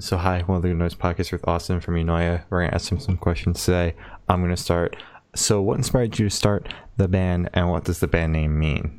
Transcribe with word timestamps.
So 0.00 0.16
hi, 0.16 0.40
one 0.40 0.56
of 0.56 0.62
the 0.62 0.74
Noise 0.74 0.96
Podcast 0.96 1.30
with 1.30 1.46
Austin 1.46 1.80
from 1.80 1.94
Unoya. 1.94 2.42
We're 2.50 2.64
gonna 2.64 2.74
ask 2.74 2.90
him 2.90 2.98
some 2.98 3.16
questions 3.16 3.64
today. 3.64 3.94
I'm 4.28 4.40
gonna 4.40 4.56
start. 4.56 4.96
So, 5.36 5.62
what 5.62 5.78
inspired 5.78 6.18
you 6.18 6.28
to 6.28 6.34
start 6.34 6.74
the 6.96 7.06
band, 7.06 7.48
and 7.54 7.70
what 7.70 7.84
does 7.84 8.00
the 8.00 8.08
band 8.08 8.32
name 8.32 8.58
mean? 8.58 8.98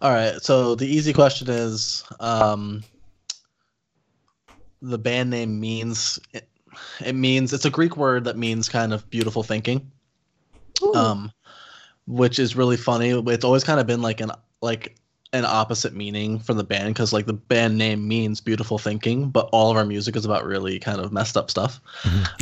All 0.00 0.10
right. 0.10 0.42
So 0.42 0.74
the 0.74 0.88
easy 0.88 1.12
question 1.12 1.48
is, 1.48 2.02
um, 2.18 2.82
the 4.80 4.98
band 4.98 5.30
name 5.30 5.60
means 5.60 6.18
it, 6.32 6.48
it 7.04 7.14
means 7.14 7.52
it's 7.52 7.64
a 7.64 7.70
Greek 7.70 7.96
word 7.96 8.24
that 8.24 8.36
means 8.36 8.68
kind 8.68 8.92
of 8.92 9.08
beautiful 9.08 9.44
thinking. 9.44 9.88
Ooh. 10.82 10.94
Um, 10.94 11.32
which 12.08 12.40
is 12.40 12.56
really 12.56 12.76
funny. 12.76 13.10
It's 13.10 13.44
always 13.44 13.62
kind 13.62 13.78
of 13.78 13.86
been 13.86 14.02
like 14.02 14.20
an 14.20 14.32
like 14.62 14.96
an 15.32 15.46
opposite 15.46 15.94
meaning 15.94 16.38
from 16.38 16.58
the 16.58 16.64
band 16.64 16.94
because 16.94 17.12
like 17.12 17.24
the 17.24 17.32
band 17.32 17.78
name 17.78 18.06
means 18.06 18.40
beautiful 18.40 18.78
thinking, 18.78 19.30
but 19.30 19.48
all 19.50 19.70
of 19.70 19.76
our 19.76 19.84
music 19.84 20.14
is 20.14 20.26
about 20.26 20.44
really 20.44 20.78
kind 20.78 21.00
of 21.00 21.12
messed 21.12 21.36
up 21.36 21.50
stuff. 21.50 21.80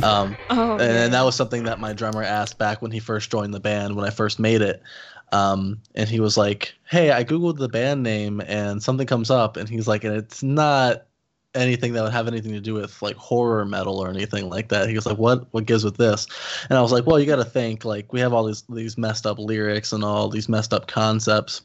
Um, 0.03 0.35
oh, 0.49 0.73
and, 0.73 0.81
yeah. 0.81 1.07
that 1.07 1.21
was 1.21 1.35
something 1.35 1.63
that 1.63 1.79
my 1.79 1.93
drummer 1.93 2.23
asked 2.23 2.57
back 2.57 2.81
when 2.81 2.91
he 2.91 2.99
first 2.99 3.31
joined 3.31 3.53
the 3.53 3.59
band 3.59 3.95
when 3.95 4.05
I 4.05 4.09
first 4.09 4.39
made 4.39 4.61
it. 4.61 4.81
Um, 5.31 5.79
and 5.95 6.09
he 6.09 6.19
was 6.19 6.35
like, 6.37 6.73
"Hey, 6.89 7.11
I 7.11 7.23
googled 7.23 7.57
the 7.57 7.69
band 7.69 8.03
name 8.03 8.41
and 8.41 8.83
something 8.83 9.07
comes 9.07 9.29
up." 9.29 9.55
And 9.55 9.69
he's 9.69 9.87
like, 9.87 10.03
"And 10.03 10.15
it's 10.15 10.43
not 10.43 11.05
anything 11.53 11.93
that 11.93 12.03
would 12.03 12.11
have 12.11 12.27
anything 12.27 12.53
to 12.53 12.61
do 12.61 12.73
with 12.73 13.01
like 13.01 13.15
horror 13.15 13.63
metal 13.65 13.99
or 13.99 14.09
anything 14.09 14.49
like 14.49 14.69
that." 14.69 14.89
He 14.89 14.95
was 14.95 15.05
like, 15.05 15.17
"What? 15.17 15.47
What 15.51 15.65
gives 15.65 15.85
with 15.85 15.95
this?" 15.95 16.27
And 16.69 16.77
I 16.77 16.81
was 16.81 16.91
like, 16.91 17.05
"Well, 17.05 17.19
you 17.19 17.25
got 17.25 17.37
to 17.37 17.45
think 17.45 17.85
like 17.85 18.11
we 18.11 18.19
have 18.19 18.33
all 18.33 18.43
these 18.43 18.63
these 18.67 18.97
messed 18.97 19.25
up 19.25 19.39
lyrics 19.39 19.93
and 19.93 20.03
all 20.03 20.27
these 20.27 20.49
messed 20.49 20.73
up 20.73 20.87
concepts." 20.87 21.61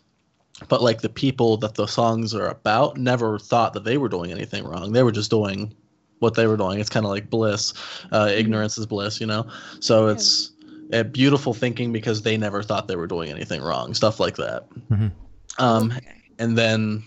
But 0.69 0.83
like 0.83 1.03
the 1.03 1.09
people 1.09 1.57
that 1.59 1.75
the 1.75 1.87
songs 1.87 2.35
are 2.35 2.49
about 2.49 2.97
never 2.97 3.39
thought 3.39 3.73
that 3.75 3.85
they 3.85 3.99
were 3.99 4.09
doing 4.09 4.31
anything 4.33 4.65
wrong. 4.65 4.93
They 4.93 5.03
were 5.03 5.13
just 5.13 5.31
doing 5.31 5.75
what 6.21 6.35
they 6.35 6.47
were 6.47 6.57
doing. 6.57 6.81
It's 6.81 6.89
kind 6.89 7.05
of 7.05 7.11
like 7.11 7.29
bliss. 7.29 7.75
Uh, 8.11 8.31
ignorance 8.33 8.79
is 8.79 8.87
bliss, 8.87 9.21
you 9.21 9.27
know. 9.27 9.47
So 9.81 10.09
it's 10.09 10.53
a 10.93 11.05
beautiful 11.05 11.53
thinking 11.53 11.93
because 11.93 12.23
they 12.23 12.39
never 12.39 12.63
thought 12.63 12.89
they 12.89 12.97
were 12.97 13.07
doing 13.07 13.31
anything 13.31 13.61
wrong. 13.63 13.93
Stuff 13.93 14.19
like 14.19 14.37
that. 14.37 14.67
Mhm. 14.91 15.13
Um, 15.59 15.93
Okay. 15.95 16.23
and 16.39 16.57
then 16.57 17.05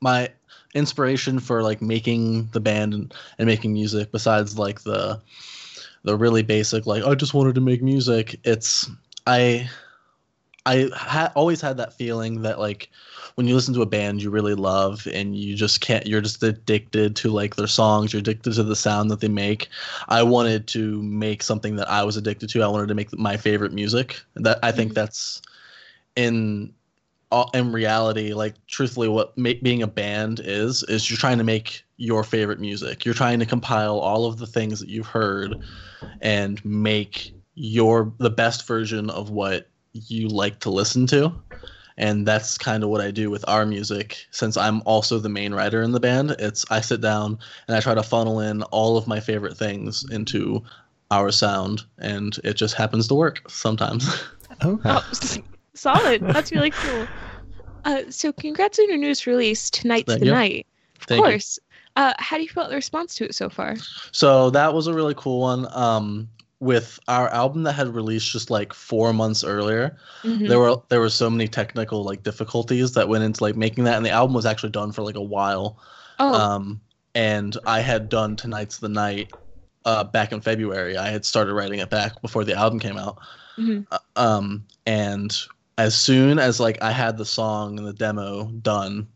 my 0.00 0.30
inspiration 0.74 1.40
for 1.40 1.62
like 1.62 1.80
making 1.82 2.46
the 2.52 2.60
band 2.60 2.94
and, 2.94 3.14
and 3.38 3.46
making 3.46 3.72
music, 3.72 4.12
besides 4.12 4.58
like 4.58 4.82
the 4.82 5.20
the 6.04 6.16
really 6.16 6.42
basic 6.42 6.86
like 6.86 7.02
I 7.02 7.14
just 7.16 7.34
wanted 7.34 7.56
to 7.56 7.60
make 7.60 7.82
music. 7.82 8.38
It's 8.44 8.88
I 9.26 9.68
I 10.66 10.90
ha- 10.94 11.32
always 11.36 11.60
had 11.60 11.76
that 11.78 11.92
feeling 11.94 12.42
that 12.42 12.58
like 12.58 12.90
when 13.36 13.46
you 13.46 13.54
listen 13.54 13.72
to 13.74 13.82
a 13.82 13.86
band 13.86 14.22
you 14.22 14.30
really 14.30 14.54
love 14.54 15.06
and 15.12 15.36
you 15.36 15.54
just 15.54 15.80
can't 15.80 16.06
you're 16.06 16.20
just 16.20 16.42
addicted 16.42 17.14
to 17.16 17.30
like 17.30 17.54
their 17.56 17.66
songs 17.66 18.12
you're 18.12 18.20
addicted 18.20 18.54
to 18.54 18.62
the 18.62 18.74
sound 18.76 19.10
that 19.10 19.20
they 19.20 19.28
make 19.28 19.68
i 20.08 20.22
wanted 20.22 20.66
to 20.66 21.02
make 21.02 21.42
something 21.42 21.76
that 21.76 21.88
i 21.90 22.02
was 22.02 22.16
addicted 22.16 22.48
to 22.48 22.62
i 22.62 22.66
wanted 22.66 22.88
to 22.88 22.94
make 22.94 23.16
my 23.18 23.36
favorite 23.36 23.72
music 23.72 24.20
that 24.34 24.58
i 24.62 24.72
think 24.72 24.92
Mhm. 24.92 24.94
that's 24.94 25.42
in 26.16 26.72
in 27.54 27.72
reality 27.72 28.32
like 28.32 28.54
truthfully 28.66 29.08
what 29.08 29.36
ma- 29.36 29.50
being 29.62 29.82
a 29.82 29.86
band 29.86 30.40
is 30.42 30.82
is 30.84 31.10
you're 31.10 31.18
trying 31.18 31.38
to 31.38 31.44
make 31.44 31.84
your 31.98 32.24
favorite 32.24 32.60
music 32.60 33.04
you're 33.04 33.14
trying 33.14 33.38
to 33.38 33.46
compile 33.46 33.98
all 33.98 34.26
of 34.26 34.38
the 34.38 34.46
things 34.46 34.80
that 34.80 34.88
you've 34.88 35.06
heard 35.06 35.56
and 36.22 36.64
make 36.64 37.34
your 37.54 38.12
the 38.18 38.30
best 38.30 38.66
version 38.66 39.10
of 39.10 39.30
what 39.30 39.68
you 40.08 40.28
like 40.28 40.60
to 40.60 40.70
listen 40.70 41.06
to 41.08 41.32
and 41.98 42.26
that's 42.26 42.58
kind 42.58 42.84
of 42.84 42.90
what 42.90 43.00
I 43.00 43.10
do 43.10 43.30
with 43.30 43.44
our 43.48 43.64
music 43.64 44.26
since 44.30 44.56
I'm 44.56 44.82
also 44.84 45.18
the 45.18 45.28
main 45.28 45.54
writer 45.54 45.82
in 45.82 45.92
the 45.92 46.00
band 46.00 46.36
it's 46.38 46.64
I 46.70 46.80
sit 46.80 47.00
down 47.00 47.38
and 47.68 47.76
I 47.76 47.80
try 47.80 47.94
to 47.94 48.02
funnel 48.02 48.40
in 48.40 48.62
all 48.64 48.96
of 48.96 49.06
my 49.06 49.20
favorite 49.20 49.56
things 49.56 50.04
into 50.10 50.62
our 51.10 51.30
sound 51.30 51.82
and 51.98 52.36
it 52.44 52.54
just 52.54 52.74
happens 52.74 53.08
to 53.08 53.14
work 53.14 53.42
sometimes 53.48 54.22
Okay. 54.64 54.90
Oh, 54.98 55.02
solid. 55.74 56.22
That's 56.32 56.52
really 56.52 56.70
cool. 56.70 57.08
Uh, 57.84 58.02
so 58.10 58.32
congrats 58.32 58.78
on 58.78 58.88
your 58.88 58.98
newest 58.98 59.26
release, 59.26 59.70
Tonight's 59.70 60.06
Thank 60.06 60.20
the 60.20 60.26
you. 60.26 60.32
Night. 60.32 60.66
Of 61.00 61.06
Thank 61.06 61.24
you. 61.24 61.30
course. 61.30 61.58
Uh, 61.94 62.12
how 62.18 62.36
do 62.36 62.42
you 62.42 62.48
feel 62.48 62.62
about 62.62 62.70
the 62.70 62.76
response 62.76 63.14
to 63.16 63.24
it 63.24 63.34
so 63.34 63.48
far? 63.48 63.76
So 64.12 64.50
that 64.50 64.74
was 64.74 64.86
a 64.86 64.94
really 64.94 65.14
cool 65.16 65.40
one. 65.40 65.66
Um, 65.72 66.28
with 66.60 66.98
our 67.08 67.28
album 67.28 67.64
that 67.64 67.74
had 67.74 67.94
released 67.94 68.32
just 68.32 68.50
like 68.50 68.72
four 68.72 69.12
months 69.12 69.44
earlier, 69.44 69.96
Mhm. 70.22 70.48
there 70.48 70.58
were 70.58 70.76
there 70.88 71.00
were 71.00 71.10
so 71.10 71.28
many 71.28 71.46
technical 71.48 72.02
like 72.02 72.22
difficulties 72.22 72.92
that 72.92 73.08
went 73.08 73.24
into 73.24 73.42
like 73.42 73.56
making 73.56 73.84
that, 73.84 73.96
and 73.96 74.06
the 74.06 74.10
album 74.10 74.34
was 74.34 74.46
actually 74.46 74.70
done 74.70 74.92
for 74.92 75.02
like 75.02 75.16
a 75.16 75.22
while. 75.22 75.78
oh, 76.18 76.32
Um, 76.34 76.80
and 77.14 77.56
I 77.66 77.80
had 77.80 78.08
done 78.08 78.36
Tonight's 78.36 78.78
the 78.78 78.88
Night 78.88 79.32
uh, 79.84 80.02
back 80.04 80.32
in 80.32 80.40
February. 80.40 80.96
I 80.96 81.10
had 81.10 81.24
started 81.24 81.52
writing 81.54 81.78
it 81.80 81.90
back 81.90 82.20
before 82.22 82.42
the 82.44 82.54
album 82.54 82.78
came 82.80 82.96
out. 82.96 83.18
mhm. 83.58 83.86
Uh, 83.92 83.98
um, 84.16 84.64
and 84.86 85.36
as 85.78 85.94
soon 85.94 86.38
as 86.38 86.58
like 86.58 86.82
I 86.82 86.90
had 86.90 87.18
the 87.18 87.24
song 87.26 87.78
and 87.78 87.86
the 87.86 87.92
demo 87.92 88.44
done, 88.62 89.06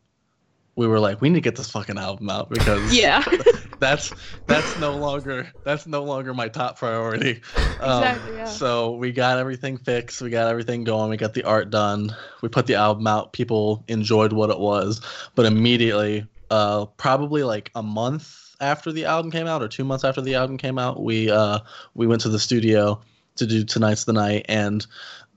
we 0.77 0.87
were 0.87 1.01
like, 1.01 1.21
we 1.23 1.29
need 1.31 1.37
to 1.37 1.41
get 1.41 1.57
this 1.57 1.71
fucking 1.71 1.99
album 1.99 2.29
out 2.31 2.51
because 2.51 2.95
yeah. 2.95 3.25
that's 3.81 4.13
that's 4.47 4.79
no 4.79 4.97
longer 4.97 5.53
that's 5.65 5.87
no 5.87 6.05
longer 6.05 6.33
my 6.35 6.49
top 6.49 6.79
priority. 6.79 7.41
Um, 7.81 8.03
Exactly, 8.03 8.37
yeah. 8.37 8.45
So 8.45 8.91
we 8.97 9.11
got 9.11 9.39
everything 9.39 9.79
fixed. 9.79 10.21
We 10.21 10.29
got 10.29 10.49
everything 10.49 10.85
going. 10.85 11.09
We 11.09 11.17
got 11.17 11.33
the 11.33 11.45
art 11.45 11.71
done. 11.71 12.15
We 12.43 12.51
put 12.51 12.67
the 12.67 12.75
album 12.75 13.07
out. 13.07 13.33
People 13.33 13.83
enjoyed 13.89 14.35
what 14.35 14.51
it 14.51 14.59
was, 14.59 15.01
but 15.35 15.47
immediately, 15.47 16.27
uh, 16.51 16.85
probably 16.99 17.43
like 17.43 17.71
a 17.75 17.83
month 17.83 18.55
after 18.61 18.93
the 18.93 19.07
album 19.07 19.31
came 19.31 19.47
out, 19.47 19.63
or 19.63 19.69
two 19.69 19.85
months 19.85 20.05
after 20.05 20.21
the 20.21 20.35
album 20.35 20.59
came 20.59 20.79
out, 20.79 21.03
we 21.03 21.31
uh, 21.31 21.61
we 21.95 22.07
went 22.07 22.21
to 22.21 22.29
the 22.29 22.39
studio 22.39 23.01
to 23.37 23.47
do 23.47 23.65
tonight's 23.65 24.05
the 24.05 24.13
night 24.13 24.45
and. 24.49 24.87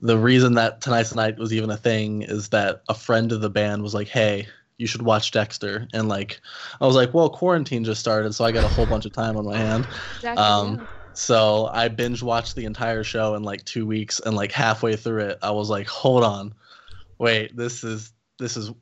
The 0.02 0.18
reason 0.18 0.52
that 0.54 0.82
tonight's 0.82 1.10
the 1.10 1.16
night 1.16 1.38
was 1.38 1.54
even 1.54 1.70
a 1.70 1.78
thing 1.78 2.22
is 2.22 2.50
that 2.50 2.82
a 2.90 2.94
friend 2.94 3.32
of 3.32 3.40
the 3.40 3.48
band 3.48 3.82
was 3.82 3.94
like, 3.94 4.08
"Hey, 4.08 4.48
you 4.78 4.86
should 4.86 5.02
watch 5.02 5.30
Dexter," 5.30 5.88
and 5.92 6.08
like 6.08 6.40
I 6.80 6.86
was 6.86 6.96
like, 6.96 7.14
well, 7.14 7.30
quarantine 7.30 7.84
just 7.84 8.00
started, 8.00 8.32
so 8.34 8.44
I 8.44 8.52
got 8.52 8.64
a 8.64 8.68
whole 8.68 8.86
bunch 8.86 9.04
of 9.06 9.12
time 9.12 9.36
on 9.36 9.44
my 9.44 9.56
hand. 9.56 9.88
Exactly. 10.16 10.42
Um. 10.44 10.88
So 11.16 11.66
I 11.72 11.88
binge 11.88 12.22
watched 12.24 12.56
the 12.56 12.64
entire 12.64 13.04
show 13.04 13.36
in 13.36 13.44
like 13.44 13.64
two 13.64 13.86
weeks, 13.86 14.20
and 14.20 14.34
like 14.34 14.50
halfway 14.52 14.96
through 14.96 15.20
it, 15.26 15.38
I 15.42 15.52
was 15.52 15.70
like, 15.70 15.86
hold 15.86 16.24
on, 16.24 16.52
wait, 17.18 17.56
this 17.56 17.84
is 17.84 18.12
this 18.38 18.56
is 18.56 18.72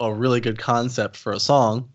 a 0.00 0.12
really 0.12 0.40
good 0.40 0.58
concept 0.58 1.16
for 1.16 1.32
a 1.32 1.40
song. 1.40 1.88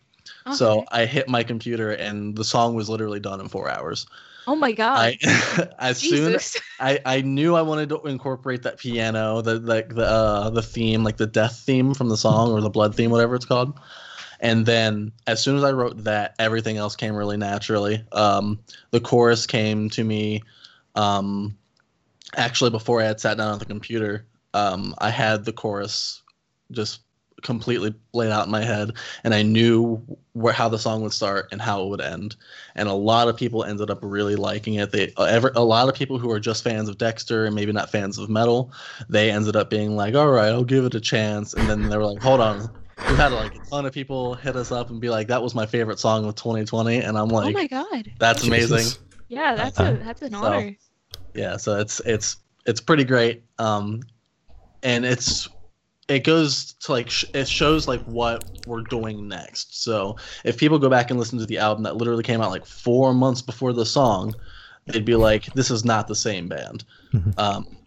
So 0.51 0.85
I 0.91 1.05
hit 1.05 1.29
my 1.29 1.43
computer, 1.43 1.91
and 1.91 2.35
the 2.35 2.43
song 2.43 2.75
was 2.75 2.89
literally 2.89 3.19
done 3.19 3.39
in 3.39 3.47
four 3.49 3.69
hours. 3.69 4.05
Oh 4.47 4.55
my 4.55 4.71
god. 4.71 5.17
I 5.23 5.69
as 5.79 5.99
soon 5.99 6.33
Jesus. 6.33 6.57
I, 6.79 6.99
I 7.05 7.21
knew 7.21 7.55
I 7.55 7.61
wanted 7.61 7.89
to 7.89 8.01
incorporate 8.01 8.63
that 8.63 8.77
piano, 8.77 9.41
the 9.41 9.59
like 9.59 9.95
the 9.95 10.05
uh, 10.05 10.49
the 10.49 10.61
theme, 10.61 11.03
like 11.03 11.17
the 11.17 11.27
death 11.27 11.59
theme 11.59 11.93
from 11.93 12.09
the 12.09 12.17
song 12.17 12.51
or 12.51 12.61
the 12.61 12.69
blood 12.69 12.95
theme, 12.95 13.11
whatever 13.11 13.35
it's 13.35 13.45
called. 13.45 13.79
And 14.39 14.65
then 14.65 15.13
as 15.25 15.41
soon 15.41 15.55
as 15.55 15.63
I 15.63 15.71
wrote 15.71 16.03
that, 16.03 16.35
everything 16.37 16.75
else 16.75 16.95
came 16.97 17.15
really 17.15 17.37
naturally. 17.37 18.03
Um, 18.11 18.59
the 18.91 18.99
chorus 18.99 19.47
came 19.47 19.89
to 19.91 20.03
me 20.03 20.43
um, 20.95 21.57
actually 22.35 22.69
before 22.69 23.01
I 23.01 23.05
had 23.05 23.21
sat 23.21 23.37
down 23.37 23.53
on 23.53 23.59
the 23.59 23.65
computer. 23.65 24.25
Um, 24.53 24.95
I 24.97 25.09
had 25.09 25.45
the 25.45 25.53
chorus 25.53 26.21
just 26.71 26.99
completely 27.43 27.93
laid 28.13 28.31
out 28.31 28.45
in 28.45 28.51
my 28.51 28.63
head, 28.63 28.93
and 29.23 29.33
I 29.33 29.43
knew 29.43 30.01
where 30.33 30.53
how 30.53 30.67
the 30.67 30.79
song 30.79 31.03
would 31.03 31.13
start 31.13 31.49
and 31.51 31.61
how 31.61 31.83
it 31.83 31.89
would 31.89 32.01
end 32.01 32.35
and 32.75 32.89
a 32.89 32.93
lot 32.93 33.27
of 33.27 33.37
people 33.37 33.63
ended 33.63 33.89
up 33.89 33.99
really 34.01 34.35
liking 34.35 34.75
it. 34.75 34.91
They 34.91 35.13
uh, 35.17 35.23
ever 35.23 35.51
a 35.55 35.63
lot 35.63 35.89
of 35.89 35.95
people 35.95 36.17
who 36.17 36.31
are 36.31 36.39
just 36.39 36.63
fans 36.63 36.89
of 36.89 36.97
Dexter 36.97 37.45
and 37.45 37.55
maybe 37.55 37.71
not 37.71 37.89
fans 37.89 38.17
of 38.17 38.29
metal, 38.29 38.71
they 39.09 39.31
ended 39.31 39.55
up 39.55 39.69
being 39.69 39.95
like, 39.95 40.15
"All 40.15 40.29
right, 40.29 40.49
I'll 40.49 40.63
give 40.63 40.85
it 40.85 40.95
a 40.95 41.01
chance." 41.01 41.53
And 41.53 41.69
then 41.69 41.89
they 41.89 41.97
were 41.97 42.05
like, 42.05 42.21
"Hold 42.21 42.41
on." 42.41 42.69
We've 43.07 43.17
had 43.17 43.31
like 43.31 43.55
a 43.55 43.59
ton 43.59 43.85
of 43.85 43.93
people 43.93 44.35
hit 44.35 44.55
us 44.55 44.71
up 44.71 44.89
and 44.89 44.99
be 44.99 45.09
like, 45.09 45.27
"That 45.27 45.41
was 45.41 45.55
my 45.55 45.65
favorite 45.65 45.99
song 45.99 46.25
of 46.25 46.35
2020," 46.35 46.97
and 46.97 47.17
I'm 47.17 47.29
like 47.29 47.55
oh 47.55 47.59
my 47.59 47.67
god. 47.67 48.11
"That's 48.19 48.43
amazing." 48.45 48.77
Jesus. 48.77 48.99
Yeah, 49.27 49.55
that's 49.55 49.79
a 49.79 49.99
that's 50.03 50.21
an 50.21 50.31
so- 50.31 50.43
honor. 50.43 50.75
Yeah, 51.33 51.57
so 51.57 51.79
it's 51.79 51.99
it's 52.05 52.37
it's 52.65 52.79
pretty 52.79 53.03
great. 53.03 53.43
Um, 53.59 54.01
and 54.83 55.05
it's 55.05 55.47
it 56.13 56.23
goes 56.23 56.73
to 56.73 56.91
like 56.91 57.09
sh- 57.09 57.25
it 57.33 57.47
shows 57.47 57.87
like 57.87 58.01
what 58.03 58.45
we're 58.65 58.81
doing 58.81 59.27
next. 59.27 59.83
So 59.83 60.15
if 60.45 60.57
people 60.57 60.79
go 60.79 60.89
back 60.89 61.09
and 61.09 61.19
listen 61.19 61.39
to 61.39 61.45
the 61.45 61.57
album 61.57 61.83
that 61.83 61.97
literally 61.97 62.23
came 62.23 62.41
out 62.41 62.51
like 62.51 62.65
four 62.65 63.13
months 63.13 63.41
before 63.41 63.73
the 63.73 63.85
song, 63.85 64.33
they'd 64.87 65.05
be 65.05 65.15
like, 65.15 65.45
"This 65.53 65.69
is 65.71 65.83
not 65.83 66.07
the 66.07 66.15
same 66.15 66.47
band." 66.47 66.83
Mhm. 67.13 67.37
Um, 67.37 67.77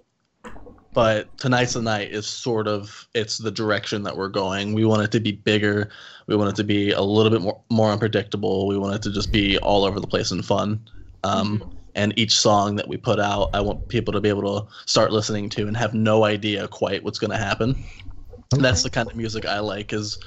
but 0.94 1.36
tonight's 1.36 1.74
the 1.74 1.82
night 1.82 2.10
is 2.10 2.26
sort 2.26 2.66
of 2.66 3.06
it's 3.14 3.38
the 3.38 3.50
direction 3.50 4.02
that 4.04 4.16
we're 4.16 4.28
going. 4.28 4.72
We 4.72 4.84
want 4.86 5.02
it 5.02 5.12
to 5.12 5.20
be 5.20 5.32
bigger. 5.32 5.90
We 6.26 6.36
want 6.36 6.50
it 6.50 6.56
to 6.56 6.64
be 6.64 6.90
a 6.92 7.02
little 7.02 7.30
bit 7.30 7.42
more 7.42 7.60
more 7.70 7.90
unpredictable. 7.90 8.66
We 8.66 8.78
want 8.78 8.94
it 8.94 9.02
to 9.02 9.12
just 9.12 9.30
be 9.32 9.58
all 9.58 9.84
over 9.84 10.00
the 10.00 10.06
place 10.06 10.30
and 10.30 10.44
fun. 10.44 10.80
Um, 11.24 11.58
Mhm. 11.58 11.72
and 11.94 12.18
each 12.18 12.36
song 12.38 12.76
that 12.76 12.86
we 12.88 12.98
put 12.98 13.18
out 13.18 13.48
i 13.54 13.60
want 13.60 13.88
people 13.88 14.12
to 14.12 14.20
be 14.20 14.28
able 14.28 14.60
to 14.60 14.66
start 14.84 15.12
listening 15.12 15.48
to 15.48 15.66
and 15.66 15.74
have 15.76 15.94
no 15.94 16.24
idea 16.24 16.68
quite 16.68 17.02
what's 17.02 17.18
going 17.18 17.30
to 17.30 17.38
happen 17.38 17.74
And 18.52 18.64
that's 18.64 18.82
the 18.82 18.90
kind 18.90 19.10
of 19.10 19.16
music 19.16 19.44
i 19.44 19.58
like 19.58 19.92
is 19.92 20.18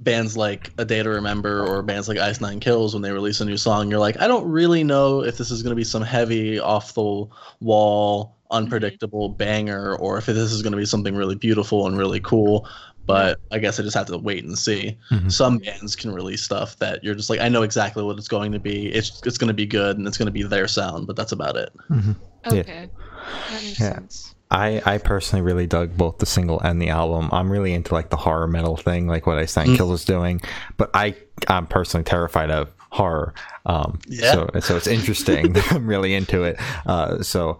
bands 0.00 0.36
like 0.36 0.70
A 0.78 0.84
Day 0.84 1.02
to 1.02 1.10
Remember 1.10 1.64
or 1.64 1.82
bands 1.82 2.08
like 2.08 2.18
Ice 2.18 2.40
Nine 2.40 2.58
Kills 2.58 2.94
when 2.94 3.02
they 3.02 3.12
release 3.12 3.40
a 3.40 3.44
new 3.44 3.58
song, 3.58 3.90
you're 3.90 4.00
like, 4.00 4.18
I 4.20 4.26
don't 4.26 4.48
really 4.50 4.82
know 4.82 5.22
if 5.22 5.36
this 5.36 5.50
is 5.50 5.62
going 5.62 5.72
to 5.72 5.76
be 5.76 5.84
some 5.84 6.02
heavy, 6.02 6.58
off 6.58 6.94
the 6.94 7.26
wall, 7.60 8.36
unpredictable 8.50 9.28
banger 9.28 9.94
or 9.96 10.16
if 10.18 10.26
this 10.26 10.52
is 10.52 10.62
going 10.62 10.72
to 10.72 10.78
be 10.78 10.86
something 10.86 11.14
really 11.14 11.34
beautiful 11.34 11.86
and 11.86 11.98
really 11.98 12.20
cool. 12.20 12.66
But 13.06 13.40
I 13.50 13.58
guess 13.58 13.78
I 13.78 13.82
just 13.82 13.96
have 13.96 14.06
to 14.06 14.18
wait 14.18 14.44
and 14.44 14.58
see. 14.58 14.96
Mhm. 15.10 15.30
Some 15.30 15.58
bands 15.58 15.96
can 15.96 16.12
release 16.12 16.42
stuff 16.42 16.78
that 16.78 17.02
you're 17.04 17.14
just 17.14 17.28
like, 17.28 17.40
I 17.40 17.48
know 17.48 17.62
exactly 17.62 18.02
what 18.02 18.16
it's 18.18 18.28
going 18.28 18.52
to 18.52 18.58
be. 18.58 18.86
It's 18.92 19.20
it's 19.26 19.36
going 19.36 19.48
to 19.48 19.54
be 19.54 19.66
good 19.66 19.98
and 19.98 20.06
it's 20.06 20.16
going 20.16 20.26
to 20.26 20.32
be 20.32 20.44
their 20.44 20.68
sound, 20.68 21.06
but 21.06 21.16
that's 21.16 21.32
about 21.32 21.56
it. 21.56 21.70
Yeah. 21.90 22.14
Okay. 22.46 22.88
That 23.50 23.62
makes 23.62 23.80
Yeah. 23.80 23.94
sense. 23.94 24.34
I, 24.50 24.82
I 24.84 24.98
personally 24.98 25.42
really 25.42 25.66
dug 25.66 25.96
both 25.96 26.18
the 26.18 26.26
single 26.26 26.60
and 26.60 26.82
the 26.82 26.88
album. 26.88 27.28
I'm 27.32 27.50
really 27.50 27.72
into 27.72 27.94
like 27.94 28.10
the 28.10 28.16
horror 28.16 28.48
metal 28.48 28.76
thing, 28.76 29.06
like 29.06 29.26
what 29.26 29.38
I 29.38 29.42
Nine 29.42 29.74
Mm. 29.74 29.76
Kills 29.76 30.00
is 30.00 30.04
doing. 30.04 30.40
But 30.76 30.90
I 30.94 31.14
I'm 31.46 31.66
personally 31.66 32.04
terrified 32.04 32.50
of 32.50 32.72
horror. 32.90 33.34
Um, 33.66 34.00
Yeah. 34.06 34.32
So 34.32 34.50
so 34.60 34.76
it's 34.76 34.86
interesting. 34.88 35.56
I'm 35.70 35.86
really 35.86 36.14
into 36.14 36.42
it. 36.42 36.58
Uh, 36.84 37.22
so 37.22 37.58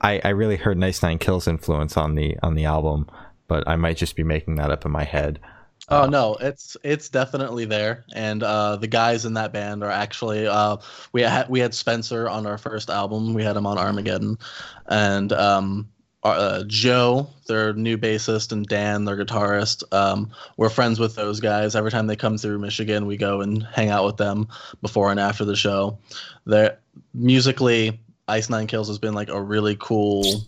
I 0.00 0.20
I 0.24 0.30
really 0.30 0.56
heard 0.56 0.78
Nice 0.78 1.02
Nine 1.02 1.18
Kills 1.18 1.46
influence 1.46 1.96
on 1.96 2.14
the 2.14 2.38
on 2.42 2.54
the 2.54 2.64
album, 2.64 3.08
but 3.48 3.68
I 3.68 3.76
might 3.76 3.98
just 3.98 4.16
be 4.16 4.24
making 4.24 4.56
that 4.56 4.70
up 4.70 4.86
in 4.86 4.90
my 4.90 5.04
head. 5.04 5.40
Oh 5.88 6.06
no, 6.06 6.36
it's 6.40 6.76
it's 6.84 7.08
definitely 7.08 7.64
there, 7.64 8.04
and 8.14 8.44
uh, 8.44 8.76
the 8.76 8.86
guys 8.86 9.24
in 9.24 9.34
that 9.34 9.52
band 9.52 9.82
are 9.82 9.90
actually 9.90 10.46
uh, 10.46 10.76
we 11.12 11.22
had 11.22 11.48
we 11.48 11.58
had 11.58 11.74
Spencer 11.74 12.28
on 12.28 12.46
our 12.46 12.58
first 12.58 12.90
album. 12.90 13.34
We 13.34 13.42
had 13.42 13.56
him 13.56 13.66
on 13.66 13.76
Armageddon, 13.76 14.38
and 14.86 15.32
um, 15.32 15.88
uh, 16.22 16.64
Joe, 16.66 17.28
their 17.46 17.72
new 17.72 17.96
bassist, 17.96 18.52
and 18.52 18.66
Dan, 18.66 19.04
their 19.04 19.16
guitarist. 19.16 19.82
Um, 19.92 20.30
we're 20.56 20.68
friends 20.68 21.00
with 21.00 21.14
those 21.14 21.40
guys. 21.40 21.74
Every 21.74 21.90
time 21.90 22.06
they 22.06 22.16
come 22.16 22.36
through 22.36 22.58
Michigan, 22.58 23.06
we 23.06 23.16
go 23.16 23.40
and 23.40 23.62
hang 23.62 23.88
out 23.88 24.04
with 24.04 24.16
them 24.18 24.48
before 24.82 25.10
and 25.10 25.18
after 25.18 25.44
the 25.44 25.56
show. 25.56 25.98
They're 26.44 26.78
musically, 27.14 27.98
Ice 28.28 28.50
Nine 28.50 28.66
Kills 28.66 28.88
has 28.88 28.98
been 28.98 29.14
like 29.14 29.30
a 29.30 29.40
really 29.40 29.76
cool 29.80 30.44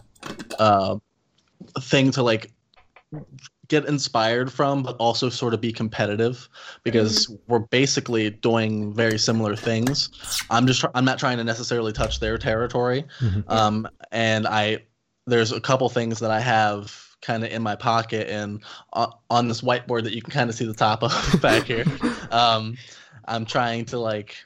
uh, 0.59 0.99
thing 1.81 2.11
to 2.13 2.23
like 2.23 2.53
get 3.69 3.87
inspired 3.87 4.53
from, 4.53 4.83
but 4.83 4.97
also 4.97 5.31
sort 5.31 5.55
of 5.55 5.61
be 5.61 5.73
competitive 5.73 6.49
because 6.83 7.35
we're 7.49 7.59
basically 7.59 8.29
doing 8.29 8.93
very 8.93 9.19
similar 9.19 9.57
things. 9.57 10.11
I'm 10.51 10.67
just 10.67 10.81
tr- 10.81 10.89
I'm 10.95 11.07
not 11.07 11.19
trying 11.19 11.39
to 11.39 11.45
necessarily 11.45 11.93
touch 11.93 12.21
their 12.21 12.37
territory, 12.37 13.05
Mhm. 13.21 13.51
um, 13.51 13.89
and 14.11 14.47
I 14.47 14.83
there's 15.27 15.53
a 15.53 15.61
couple 15.61 15.89
things 15.89 16.19
that 16.21 16.31
I 16.31 16.41
have 16.41 17.09
kind 17.21 17.45
of 17.45 17.53
in 17.53 17.63
my 17.63 17.77
pocket 17.77 18.29
and 18.29 18.63
uh, 18.95 19.07
on 19.31 19.47
this 19.49 19.61
whiteboard 19.61 20.03
that 20.05 20.13
you 20.15 20.21
can 20.23 20.33
kind 20.33 20.51
of 20.51 20.57
see 20.57 20.67
the 20.67 20.75
top 20.75 21.03
of 21.03 21.13
back 21.43 21.65
here. 21.65 21.85
Um, 22.31 22.77
I'm 23.27 23.45
trying 23.45 23.85
to 23.87 23.99
like. 23.99 24.37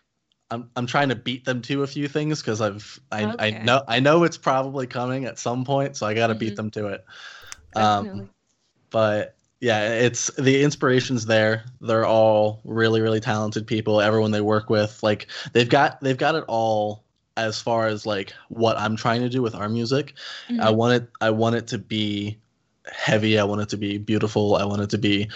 I'm, 0.50 0.70
I'm 0.76 0.87
trying 0.87 1.08
to 1.08 1.17
beat 1.17 1.44
them 1.44 1.61
to 1.62 1.82
a 1.82 1.87
few 1.87 2.06
things 2.06 2.40
because 2.40 2.61
I've 2.61 3.00
I, 3.11 3.34
I 3.38 3.50
know 3.50 3.82
I 3.88 3.99
know 4.00 4.23
it's 4.25 4.37
probably 4.37 4.87
coming 4.87 5.25
at 5.25 5.38
some 5.38 5.64
point, 5.64 5.96
so 5.96 6.06
I 6.06 6.14
got 6.14 6.28
to 6.28 6.34
beat 6.34 6.52
Mhm. 6.52 6.56
them 6.56 6.70
to 6.73 6.87
it. 6.88 7.05
Um, 7.75 8.05
Definitely. 8.05 8.28
but 8.90 9.37
yeah, 9.61 9.88
it's 9.88 10.31
the 10.37 10.62
inspiration's 10.62 11.26
there. 11.26 11.64
They're 11.81 12.06
all 12.06 12.61
really, 12.64 13.00
really 13.00 13.20
talented 13.20 13.67
people. 13.67 14.00
Everyone 14.00 14.31
they 14.31 14.40
work 14.40 14.69
with, 14.70 15.02
like 15.02 15.28
they've 15.52 15.69
got 15.69 16.00
they've 16.00 16.19
got 16.19 16.34
it 16.34 16.44
all 16.46 17.05
as 17.37 17.61
far 17.61 17.87
as 17.87 18.06
like 18.06 18.33
what 18.49 18.79
I'm 18.79 18.97
trying 18.97 19.21
to 19.23 19.29
do 19.29 19.43
with 19.43 19.55
our 19.55 19.69
music. 19.69 20.15
I 20.49 20.53
Mhm. 20.53 20.77
want 20.77 20.94
it 21.03 21.09
I 21.21 21.31
want 21.31 21.56
it 21.56 21.67
to 21.69 21.79
be 21.79 22.38
heavy. 22.93 23.38
I 23.38 23.44
want 23.44 23.61
it 23.61 23.69
to 23.71 23.77
be 23.77 23.99
beautiful. 23.99 24.56
I 24.56 24.65
want 24.65 24.83
it 24.83 24.91
to 24.91 24.99
be 24.99 25.29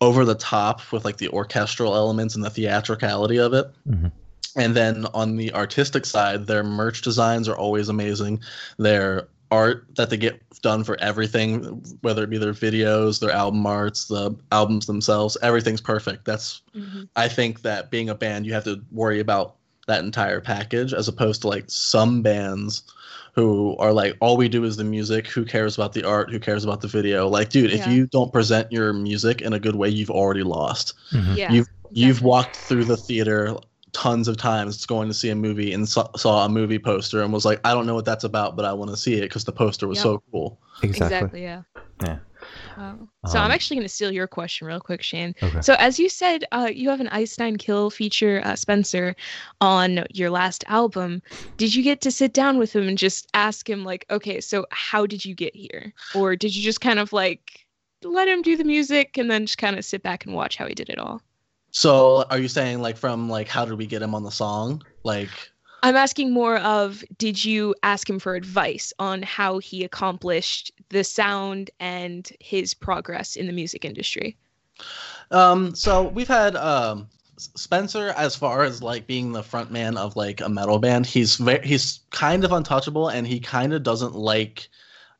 over 0.00 0.24
the 0.24 0.34
top 0.34 0.80
with 0.92 1.04
like 1.04 1.18
the 1.18 1.28
orchestral 1.28 1.94
elements 1.94 2.34
and 2.34 2.44
the 2.44 2.50
theatricality 2.50 3.38
of 3.38 3.52
it. 3.52 3.70
Mhm. 3.88 4.12
And 4.56 4.76
then 4.76 5.06
on 5.14 5.36
the 5.36 5.52
artistic 5.52 6.06
side, 6.06 6.46
their 6.46 6.62
merch 6.62 7.02
designs 7.02 7.48
are 7.48 7.56
always 7.56 7.88
amazing. 7.88 8.40
Their 8.78 9.28
art 9.50 9.86
that 9.96 10.10
they 10.10 10.16
get 10.16 10.40
done 10.62 10.82
for 10.84 10.98
everything, 11.00 11.82
whether 12.00 12.24
it 12.24 12.30
be 12.30 12.38
their 12.38 12.52
videos, 12.54 13.20
their 13.20 13.30
album 13.30 13.64
arts, 13.66 14.06
the 14.06 14.34
albums 14.52 14.86
themselves, 14.86 15.36
everything's 15.42 15.80
perfect. 15.80 16.24
That's 16.24 16.62
Mhm. 16.74 17.08
I 17.16 17.28
think 17.28 17.62
that 17.62 17.90
being 17.90 18.08
a 18.08 18.14
band, 18.14 18.46
you 18.46 18.52
have 18.54 18.64
to 18.64 18.80
worry 18.90 19.20
about 19.20 19.56
that 19.86 20.04
entire 20.04 20.40
package 20.40 20.92
as 20.92 21.08
opposed 21.08 21.42
to 21.42 21.48
like 21.48 21.64
some 21.68 22.22
bands 22.22 22.82
who 23.34 23.76
are 23.78 23.92
like, 23.92 24.16
all 24.20 24.36
we 24.36 24.48
do 24.48 24.64
is 24.64 24.76
the 24.76 24.84
music. 24.84 25.26
Who 25.28 25.44
cares 25.44 25.76
about 25.76 25.92
the 25.92 26.04
art? 26.04 26.30
Who 26.30 26.38
cares 26.38 26.64
about 26.64 26.80
the 26.80 26.88
video? 26.88 27.28
Like, 27.28 27.50
dude, 27.50 27.72
if 27.72 27.84
you 27.86 28.06
don't 28.06 28.32
present 28.32 28.70
your 28.70 28.92
music 28.92 29.40
in 29.40 29.52
a 29.52 29.58
good 29.58 29.74
way, 29.74 29.88
you've 29.88 30.10
already 30.10 30.44
lost. 30.44 30.94
Mhm. 31.10 31.36
Yeah. 31.36 31.52
You've 31.52 31.68
you've 31.90 32.22
walked 32.22 32.56
through 32.56 32.84
the 32.84 32.96
theater 32.96 33.56
tons 33.92 34.26
of 34.26 34.36
times 34.36 34.84
going 34.86 35.06
to 35.08 35.14
see 35.14 35.30
a 35.30 35.34
movie 35.36 35.72
and 35.72 35.88
saw, 35.88 36.08
saw 36.16 36.44
a 36.44 36.48
movie 36.48 36.80
poster 36.80 37.22
and 37.22 37.32
was 37.32 37.44
like, 37.44 37.60
I 37.64 37.72
don't 37.72 37.86
know 37.86 37.94
what 37.94 38.04
that's 38.04 38.24
about, 38.24 38.56
but 38.56 38.64
I 38.64 38.72
want 38.72 38.90
to 38.90 38.96
see 38.96 39.14
it 39.14 39.20
because 39.22 39.44
the 39.44 39.52
poster 39.52 39.86
was 39.86 39.98
Yep. 39.98 40.02
so 40.02 40.22
cool. 40.32 40.58
Exactly. 40.82 41.16
Exactly. 41.16 41.42
Yeah. 41.42 41.62
Yeah. 42.02 42.18
Wow. 42.76 43.08
So 43.26 43.38
I'm 43.38 43.46
Um, 43.46 43.50
actually 43.52 43.76
going 43.76 43.88
to 43.88 43.94
steal 43.94 44.12
your 44.12 44.26
question 44.26 44.66
real 44.66 44.80
quick, 44.80 45.02
Shane. 45.02 45.34
Okay. 45.42 45.60
So 45.60 45.74
as 45.78 45.98
you 45.98 46.08
said, 46.08 46.44
uh, 46.52 46.70
you 46.72 46.90
have 46.90 47.00
an 47.00 47.08
Ice 47.08 47.38
Nine 47.38 47.56
Kill 47.56 47.90
feature, 47.90 48.42
uh, 48.44 48.56
Spencer, 48.56 49.14
on 49.60 50.04
your 50.12 50.30
last 50.30 50.64
album. 50.68 51.22
Did 51.56 51.74
you 51.74 51.82
get 51.82 52.00
to 52.02 52.10
sit 52.10 52.32
down 52.32 52.58
with 52.58 52.74
him 52.74 52.88
and 52.88 52.98
just 52.98 53.28
ask 53.34 53.68
him, 53.68 53.84
like, 53.84 54.04
okay, 54.10 54.40
so 54.40 54.66
how 54.70 55.06
did 55.06 55.24
you 55.24 55.34
get 55.34 55.54
here, 55.54 55.92
or 56.14 56.36
did 56.36 56.54
you 56.54 56.62
just 56.62 56.80
kind 56.80 56.98
of 56.98 57.12
like 57.12 57.66
let 58.02 58.28
him 58.28 58.42
do 58.42 58.56
the 58.56 58.64
music 58.64 59.16
and 59.16 59.30
then 59.30 59.46
just 59.46 59.58
kind 59.58 59.76
of 59.78 59.84
sit 59.84 60.02
back 60.02 60.26
and 60.26 60.34
watch 60.34 60.56
how 60.56 60.66
he 60.66 60.74
did 60.74 60.90
it 60.90 60.98
all? 60.98 61.22
So 61.70 62.24
are 62.30 62.38
you 62.38 62.48
saying 62.48 62.80
like 62.82 62.96
from 62.96 63.28
like 63.28 63.48
how 63.48 63.64
did 63.64 63.78
we 63.78 63.86
get 63.86 64.02
him 64.02 64.14
on 64.14 64.22
the 64.22 64.30
song? 64.30 64.84
Like 65.04 65.30
I'm 65.84 65.96
asking 65.96 66.32
more 66.32 66.56
of 66.60 67.04
did 67.18 67.44
you 67.44 67.74
ask 67.82 68.08
him 68.08 68.18
for 68.18 68.34
advice 68.36 68.90
on 68.98 69.20
how 69.20 69.58
he 69.58 69.84
accomplished 69.84 70.72
the 70.88 71.04
sound 71.04 71.70
and 71.78 72.26
his 72.40 72.72
progress 72.72 73.36
in 73.36 73.46
the 73.46 73.52
music 73.52 73.84
industry? 73.84 74.34
Um, 75.30 75.74
so 75.74 76.04
we've 76.04 76.26
had 76.26 76.56
um 76.56 77.08
Spencer 77.36 78.14
as 78.16 78.34
far 78.34 78.62
as 78.62 78.82
like 78.82 79.06
being 79.06 79.32
the 79.32 79.42
front 79.42 79.70
man 79.70 79.98
of 79.98 80.16
like 80.16 80.40
a 80.40 80.48
metal 80.48 80.78
band. 80.78 81.04
He's 81.04 81.36
very 81.36 81.66
he's 81.66 82.00
kind 82.08 82.44
of 82.44 82.52
untouchable 82.52 83.10
and 83.10 83.26
he 83.26 83.38
kind 83.38 83.74
of 83.74 83.82
doesn't 83.82 84.14
like 84.14 84.70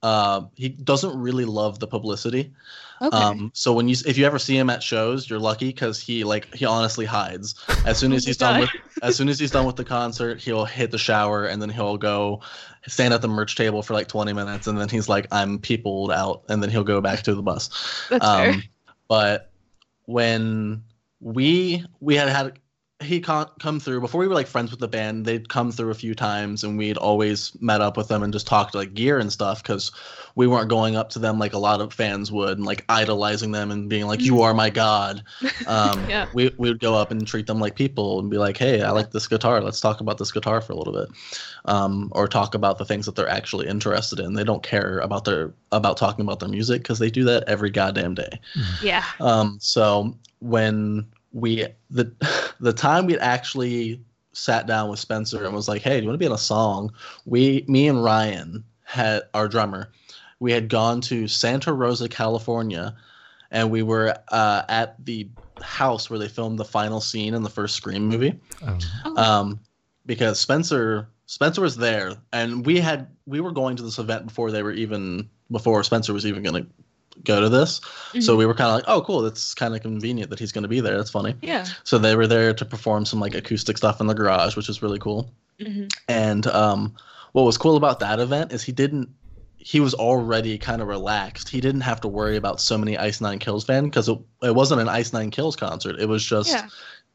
uh 0.03 0.47
he 0.55 0.71
doesn't 0.71 1.15
really 1.21 1.45
love 1.45 1.79
the 1.79 1.87
publicity. 1.87 2.55
Okay. 3.01 3.17
Um 3.17 3.51
so 3.55 3.73
when 3.73 3.89
you 3.89 3.97
if 4.07 4.17
you 4.17 4.25
ever 4.25 4.39
see 4.39 4.57
him 4.57 4.71
at 4.71 4.83
shows, 4.83 5.29
you're 5.29 5.39
lucky 5.39 5.73
cuz 5.73 6.01
he 6.01 6.25
like 6.25 6.55
he 6.55 6.65
honestly 6.65 7.05
hides. 7.05 7.55
As 7.85 7.99
soon 7.99 8.13
as 8.15 8.25
he's 8.25 8.37
done 8.37 8.61
with 8.61 8.71
as 9.03 9.17
soon 9.17 9.29
as 9.29 9.39
he's 9.39 9.51
done 9.51 9.67
with 9.67 9.77
the 9.77 9.85
concert, 9.85 10.41
he'll 10.41 10.65
hit 10.65 10.91
the 10.91 10.99
shower 10.99 11.47
and 11.47 11.61
then 11.61 11.71
he'll 11.71 11.97
go 11.97 12.41
stand 12.87 13.15
at 13.15 13.23
the 13.23 13.29
merch 13.29 13.57
table 13.57 13.83
for 13.83 13.95
like 13.95 14.09
20 14.09 14.33
minutes 14.33 14.67
and 14.67 14.79
then 14.79 14.89
he's 14.89 15.09
like 15.09 15.27
I'm 15.33 15.59
peopled 15.59 16.13
out 16.13 16.43
and 16.49 16.63
then 16.63 16.71
he'll 16.71 16.85
go 16.85 17.01
back 17.01 17.23
to 17.23 17.35
the 17.35 17.43
bus. 17.43 17.69
That's 18.11 18.25
fair. 18.25 18.51
Um, 18.51 18.63
but 19.09 19.51
when 20.07 20.83
we 21.21 21.85
we 22.01 22.17
had 22.17 22.29
had 22.29 22.59
he 23.05 23.21
con- 23.21 23.51
come 23.61 23.79
through 23.79 24.01
before 24.01 24.21
we 24.21 24.27
were 24.27 24.35
like 24.35 24.47
friends 24.47 24.71
with 24.71 24.81
the 24.81 24.89
band 24.89 25.25
they'd 25.25 25.49
come 25.49 25.71
through 25.71 25.91
a 25.91 25.95
few 25.95 26.15
times 26.15 26.65
and 26.65 26.77
we'd 26.79 26.97
always 26.97 27.53
met 27.61 27.81
up 27.81 27.97
with 27.97 28.09
them 28.09 28.23
and 28.23 28.33
just 28.33 28.47
talked 28.47 28.75
like 28.75 28.95
gear 28.95 29.19
and 29.19 29.33
stuff 29.33 29.63
because 29.63 29.93
we 30.35 30.47
weren't 30.47 30.69
going 30.69 30.97
up 30.97 31.11
to 31.11 31.19
them 31.19 31.39
like 31.39 31.53
a 31.53 31.59
lot 31.59 31.81
of 31.81 31.93
fans 31.93 32.33
would 32.33 32.57
and 32.59 32.67
like 32.67 32.85
idolizing 32.89 33.53
them 33.53 33.71
and 33.71 33.89
being 33.89 34.07
like 34.07 34.21
you 34.21 34.43
are 34.43 34.55
my 34.55 34.71
god. 34.71 35.23
Um, 35.67 36.09
Yeah. 36.09 36.27
we, 36.35 36.51
we 36.59 36.69
would 36.69 36.81
go 36.81 36.95
up 36.95 37.11
and 37.11 37.27
treat 37.27 37.47
them 37.47 37.61
like 37.61 37.75
people 37.77 38.19
and 38.19 38.29
be 38.29 38.37
like 38.37 38.57
hey 38.57 38.83
i 38.83 38.91
like 38.91 39.13
this 39.13 39.29
guitar. 39.29 39.61
Let's 39.61 39.81
talk 39.81 40.01
about 40.01 40.19
this 40.19 40.33
guitar 40.33 40.61
for 40.61 40.73
a 40.73 40.77
little 40.77 40.93
bit. 40.93 41.09
Um, 41.67 42.11
or 42.13 42.29
talk 42.29 42.55
about 42.55 42.79
the 42.79 42.85
things 42.85 43.07
that 43.07 43.15
they're 43.17 43.29
actually 43.29 43.67
interested 43.67 44.21
in. 44.21 44.35
They 44.35 44.45
don't 44.45 44.63
care 44.63 44.99
about 44.99 45.25
their 45.25 45.55
about 45.73 45.97
talking 45.97 46.25
about 46.25 46.41
their 46.41 46.49
music 46.49 46.83
because 46.83 46.99
they 46.99 47.11
do 47.11 47.25
that 47.25 47.45
every 47.49 47.71
goddamn 47.71 48.15
day. 48.15 48.41
Yeah. 48.83 49.05
um, 49.21 49.59
so 49.61 50.17
when 50.41 51.07
we 51.35 51.67
the 51.91 52.11
the 52.61 52.73
time 52.73 53.07
we 53.07 53.19
actually 53.19 54.01
sat 54.33 54.67
down 54.67 54.89
with 54.89 54.99
Spencer 54.99 55.45
and 55.45 55.55
was 55.55 55.69
like, 55.69 55.83
"Hey, 55.83 55.97
do 55.97 56.03
you 56.03 56.09
want 56.09 56.15
to 56.15 56.19
be 56.19 56.27
in 56.27 56.33
a 56.33 56.39
song?" 56.39 56.93
We, 57.27 57.65
me 57.69 57.89
and 57.89 58.03
Ryan 58.03 58.65
had 58.85 59.25
our 59.35 59.49
drummer. 59.49 59.93
We 60.41 60.53
had 60.53 60.69
gone 60.69 61.01
to 61.03 61.29
Santa 61.29 61.73
Rosa, 61.73 62.09
California, 62.09 62.95
and 63.51 63.71
we 63.71 63.83
were 63.83 64.17
uh, 64.29 64.63
at 64.69 65.05
the 65.05 65.29
house 65.61 66.09
where 66.09 66.19
they 66.19 66.29
filmed 66.29 66.59
the 66.59 66.65
final 66.65 67.01
scene 67.01 67.35
in 67.35 67.43
the 67.43 67.51
first 67.51 67.77
Scream 67.77 68.07
movie 68.07 68.39
Um, 68.63 68.79
Oh, 69.05 69.17
um, 69.17 69.61
because 70.07 70.41
Spencer 70.41 71.09
Spencer 71.27 71.63
was 71.63 71.77
there, 71.77 72.13
and 72.33 72.65
we 72.65 72.79
had 72.79 73.09
we 73.27 73.41
were 73.41 73.53
going 73.53 73.77
to 73.77 73.83
this 73.83 73.99
event 73.99 74.27
before 74.27 74.51
they 74.51 74.63
were 74.63 74.73
even 74.73 75.29
before 75.51 75.83
Spencer 75.83 76.13
was 76.13 76.27
even 76.27 76.43
going 76.43 76.65
to 76.65 76.71
go 77.25 77.41
to 77.41 77.49
this. 77.49 77.81
So 78.21 78.35
mhm. 78.35 78.39
we 78.39 78.47
were 78.47 78.55
kind 78.55 78.69
of 78.69 78.75
like, 78.77 78.85
oh, 78.87 79.03
cool, 79.03 79.23
that's 79.23 79.55
kind 79.55 79.75
of 79.75 79.83
convenient 79.83 80.31
that 80.31 80.39
he's 80.39 80.53
going 80.53 80.63
to 80.63 80.69
be 80.69 80.81
there. 80.81 80.97
That's 80.97 81.11
funny. 81.11 81.35
yeah. 81.43 81.67
So 81.85 81.99
they 81.99 82.17
were 82.17 82.27
there 82.27 82.55
to 82.55 82.65
perform 82.65 83.05
some 83.07 83.21
like 83.21 83.35
acoustic 83.35 83.77
stuff 83.79 84.01
in 84.01 84.07
the 84.07 84.15
garage, 84.15 84.57
which 84.57 84.69
is 84.69 84.83
really 84.83 84.99
cool. 84.99 85.31
hmm 85.61 85.87
And 86.09 86.47
um, 86.49 86.95
what 87.33 87.43
was 87.43 87.59
cool 87.59 87.77
about 87.77 87.99
that 88.01 88.21
event 88.21 88.53
is 88.53 88.63
he 88.63 88.73
didn't 88.73 89.09
he 89.65 89.81
was 89.81 89.95
already 89.95 90.59
kind 90.59 90.83
of 90.83 90.89
relaxed. 90.89 91.49
He 91.49 91.59
didn't 91.59 91.81
have 91.81 91.99
to 92.03 92.09
worry 92.09 92.37
about 92.37 92.61
so 92.61 92.77
many 92.77 92.99
Ice 92.99 93.23
Nine 93.23 93.39
Kills 93.39 93.65
fans 93.65 93.87
because 93.87 94.11
it, 94.11 94.19
it 94.43 94.55
wasn't 94.55 94.83
an 94.83 94.91
Ice 94.91 95.15
Nine 95.15 95.31
Kills 95.31 95.57
concert. 95.57 95.99
It 95.99 96.07
was 96.07 96.23
just 96.23 96.51
Yeah. 96.51 96.69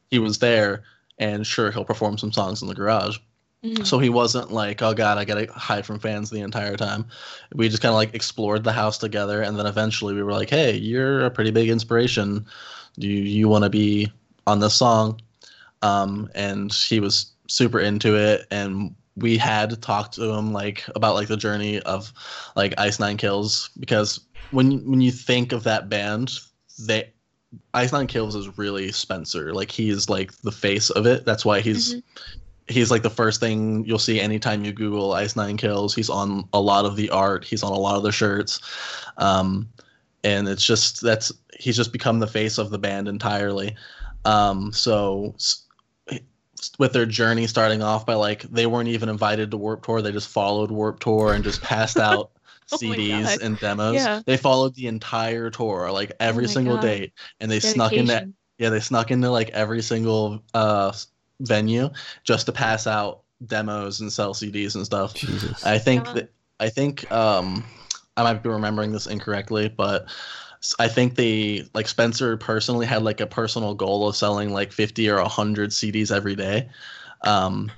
he 0.09 0.17
was 0.17 0.39
there, 0.39 0.81
and 1.19 1.45
sure 1.45 1.69
he'll 1.69 1.85
perform 1.85 2.17
some 2.17 2.31
songs 2.31 2.63
in 2.63 2.67
the 2.67 2.73
garage. 2.73 3.19
Mhm. 3.63 3.85
So 3.85 3.99
he 3.99 4.09
wasn't 4.09 4.51
like, 4.51 4.81
oh 4.81 4.93
god, 4.93 5.17
I 5.17 5.25
gotta 5.25 5.51
hide 5.51 5.85
from 5.85 5.99
fans 5.99 6.29
the 6.29 6.39
entire 6.39 6.77
time. 6.77 7.05
We 7.53 7.67
just 7.67 7.81
kind 7.81 7.89
of 7.89 7.97
like 7.97 8.13
explored 8.15 8.63
the 8.63 8.71
house 8.71 8.97
together, 8.97 9.41
and 9.41 9.59
then 9.59 9.65
eventually 9.65 10.13
we 10.13 10.23
were 10.23 10.31
like, 10.31 10.49
hey, 10.49 10.77
you're 10.77 11.25
a 11.25 11.31
pretty 11.31 11.51
big 11.51 11.69
inspiration. 11.69 12.45
Do 12.97 13.07
you, 13.07 13.21
you 13.23 13.47
want 13.49 13.65
to 13.65 13.69
be 13.69 14.11
on 14.47 14.59
this 14.59 14.75
song? 14.75 15.19
Um, 15.81 16.29
and 16.35 16.73
he 16.73 16.99
was 16.99 17.31
super 17.47 17.79
into 17.79 18.15
it, 18.15 18.47
and 18.51 18.95
we 19.17 19.37
had 19.37 19.81
talked 19.81 20.13
to 20.15 20.31
him 20.31 20.53
like 20.53 20.85
about 20.95 21.15
like 21.15 21.27
the 21.27 21.35
journey 21.37 21.81
of 21.81 22.13
like 22.55 22.73
Ice 22.77 22.99
Nine 22.99 23.17
Kills 23.17 23.69
because 23.79 24.21
when 24.51 24.89
when 24.89 25.01
you 25.01 25.11
think 25.11 25.51
of 25.51 25.63
that 25.63 25.89
band, 25.89 26.39
they 26.79 27.11
Ice 27.73 27.91
Nine 27.91 28.07
Kills 28.07 28.35
is 28.35 28.57
really 28.57 28.91
Spencer. 28.93 29.53
Like 29.53 29.71
he's 29.71 30.07
like 30.07 30.31
the 30.43 30.51
face 30.51 30.89
of 30.91 31.05
it. 31.05 31.25
That's 31.25 31.43
why 31.43 31.59
he's 31.59 31.95
Mhm. 31.95 32.03
He's 32.69 32.91
like 32.91 33.01
the 33.01 33.09
first 33.09 33.39
thing 33.39 33.83
you'll 33.85 33.99
see 33.99 34.19
anytime 34.19 34.63
you 34.63 34.71
Google 34.71 35.13
Ice 35.13 35.35
Nine 35.35 35.57
Kills. 35.57 35.95
He's 35.95 36.09
on 36.09 36.47
a 36.53 36.61
lot 36.61 36.85
of 36.85 36.95
the 36.95 37.09
art. 37.09 37.43
He's 37.43 37.63
on 37.63 37.71
a 37.71 37.77
lot 37.77 37.95
of 37.95 38.03
the 38.03 38.11
shirts, 38.11 38.61
um, 39.17 39.67
and 40.23 40.47
it's 40.47 40.63
just 40.63 41.01
that's 41.01 41.31
he's 41.57 41.75
just 41.75 41.91
become 41.91 42.19
the 42.19 42.27
face 42.27 42.57
of 42.57 42.69
the 42.69 42.77
band 42.77 43.07
entirely. 43.07 43.75
Um, 44.23 44.71
so 44.71 45.35
with 46.77 46.93
their 46.93 47.05
journey 47.05 47.47
starting 47.47 47.81
off 47.81 48.05
by 48.05 48.13
like 48.15 48.43
they 48.43 48.65
weren't 48.65 48.89
even 48.89 49.09
invited 49.09 49.51
to 49.51 49.57
Warped 49.57 49.85
Tour. 49.85 50.01
They 50.01 50.11
just 50.11 50.29
followed 50.29 50.71
Warped 50.71 51.03
Tour 51.03 51.33
and 51.33 51.43
just 51.43 51.61
passed 51.61 51.97
out. 51.97 52.31
Oh 52.71 52.77
CDs 52.77 53.41
and 53.41 53.57
demos. 53.57 53.95
Yeah. 53.95 54.21
They 54.23 54.37
followed 54.37 54.75
the 54.75 54.85
entire 54.85 55.49
tour, 55.49 55.91
like 55.91 56.11
every 56.19 56.45
my 56.45 56.53
single 56.53 56.75
God. 56.75 56.83
date, 56.83 57.13
and 57.39 57.49
they 57.49 57.59
snuck 57.59 57.93
into 57.93 58.31
yeah, 58.59 58.69
they 58.69 58.79
snuck 58.79 59.09
into 59.09 59.31
like 59.31 59.49
every 59.49 59.81
single 59.81 60.43
uh 60.53 60.93
venue 61.41 61.89
just 62.23 62.45
to 62.45 62.51
pass 62.51 62.87
out 62.87 63.21
demos 63.45 64.01
and 64.01 64.11
sell 64.11 64.33
CDs 64.33 64.75
and 64.75 64.85
stuff. 64.85 65.13
Jesus. 65.13 65.65
I 65.65 65.77
think 65.77 66.05
that 66.13 66.29
I 66.59 66.69
think 66.69 67.09
um 67.11 67.63
I 68.17 68.23
might 68.23 68.43
be 68.43 68.49
remembering 68.49 68.91
this 68.91 69.07
incorrectly, 69.07 69.69
but 69.69 70.09
I 70.77 70.89
think 70.89 71.15
they 71.15 71.65
like 71.73 71.87
Spencer 71.87 72.35
personally 72.35 72.85
had 72.85 73.03
like 73.03 73.21
a 73.21 73.27
personal 73.27 73.73
goal 73.73 74.07
of 74.07 74.15
selling 74.15 74.51
like 74.51 74.73
50 74.73 75.09
or 75.09 75.21
100 75.21 75.69
CDs 75.69 76.11
every 76.11 76.35
day. 76.35 76.69
Um 77.21 77.71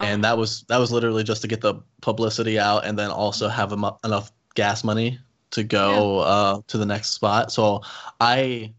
and 0.00 0.22
that 0.24 0.38
was 0.38 0.62
that 0.68 0.78
was 0.78 0.92
literally 0.92 1.24
just 1.24 1.42
to 1.42 1.48
get 1.48 1.60
the 1.60 1.74
publicity 2.00 2.58
out 2.58 2.84
and 2.84 2.98
then 2.98 3.10
also 3.10 3.48
have 3.48 3.72
emo- 3.72 3.98
enough 4.04 4.30
gas 4.54 4.84
money 4.84 5.18
to 5.50 5.64
go 5.64 6.18
uh, 6.20 6.60
to 6.66 6.78
the 6.78 6.86
next 6.86 7.10
spot. 7.10 7.50
So 7.50 7.82
I 8.20 8.72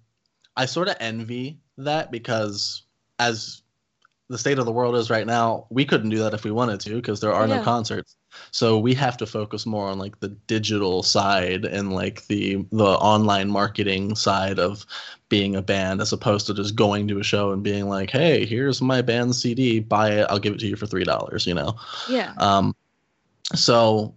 I 0.56 0.66
sort 0.66 0.88
of 0.88 0.96
envy 1.00 1.58
that 1.78 2.12
because 2.12 2.84
as 3.18 3.62
the 4.30 4.38
state 4.38 4.60
of 4.60 4.66
the 4.66 4.72
world 4.72 4.96
is 4.96 5.10
right 5.10 5.26
now, 5.26 5.66
we 5.72 5.84
couldn't 5.84 6.12
do 6.12 6.20
that 6.20 6.36
if 6.36 6.44
we 6.44 6.52
wanted 6.52 6.80
to 6.82 6.96
because 6.96 7.20
there 7.20 7.34
are 7.34 7.48
no 7.48 7.64
concerts. 7.64 8.16
So 8.52 8.78
we 8.78 8.94
have 8.94 9.18
to 9.18 9.26
focus 9.26 9.66
more 9.66 9.88
on 9.88 9.98
like 9.98 10.20
the 10.20 10.28
digital 10.28 11.02
side 11.02 11.66
and 11.66 11.92
like 11.94 12.28
the 12.28 12.64
the 12.72 12.86
online 12.86 13.50
marketing 13.50 14.16
side 14.16 14.60
of 14.60 14.86
being 15.30 15.56
a 15.56 15.64
band 15.64 16.00
as 16.00 16.14
opposed 16.14 16.46
to 16.48 16.54
just 16.54 16.76
going 16.76 17.08
to 17.08 17.20
a 17.20 17.24
show 17.24 17.52
and 17.52 17.64
being 17.64 17.90
like, 17.90 18.12
"Hey, 18.12 18.46
here's 18.46 18.82
my 18.84 19.02
band 19.02 19.36
CD, 19.36 19.80
buy 19.80 20.12
it, 20.12 20.28
I'll 20.30 20.40
give 20.40 20.54
it 20.54 20.60
to 20.60 20.68
you 20.68 20.76
for 20.76 20.86
$3." 20.86 21.48
you 21.48 21.56
know. 21.56 21.76
Yeah. 22.08 22.34
Um, 22.38 22.76
so 23.56 24.14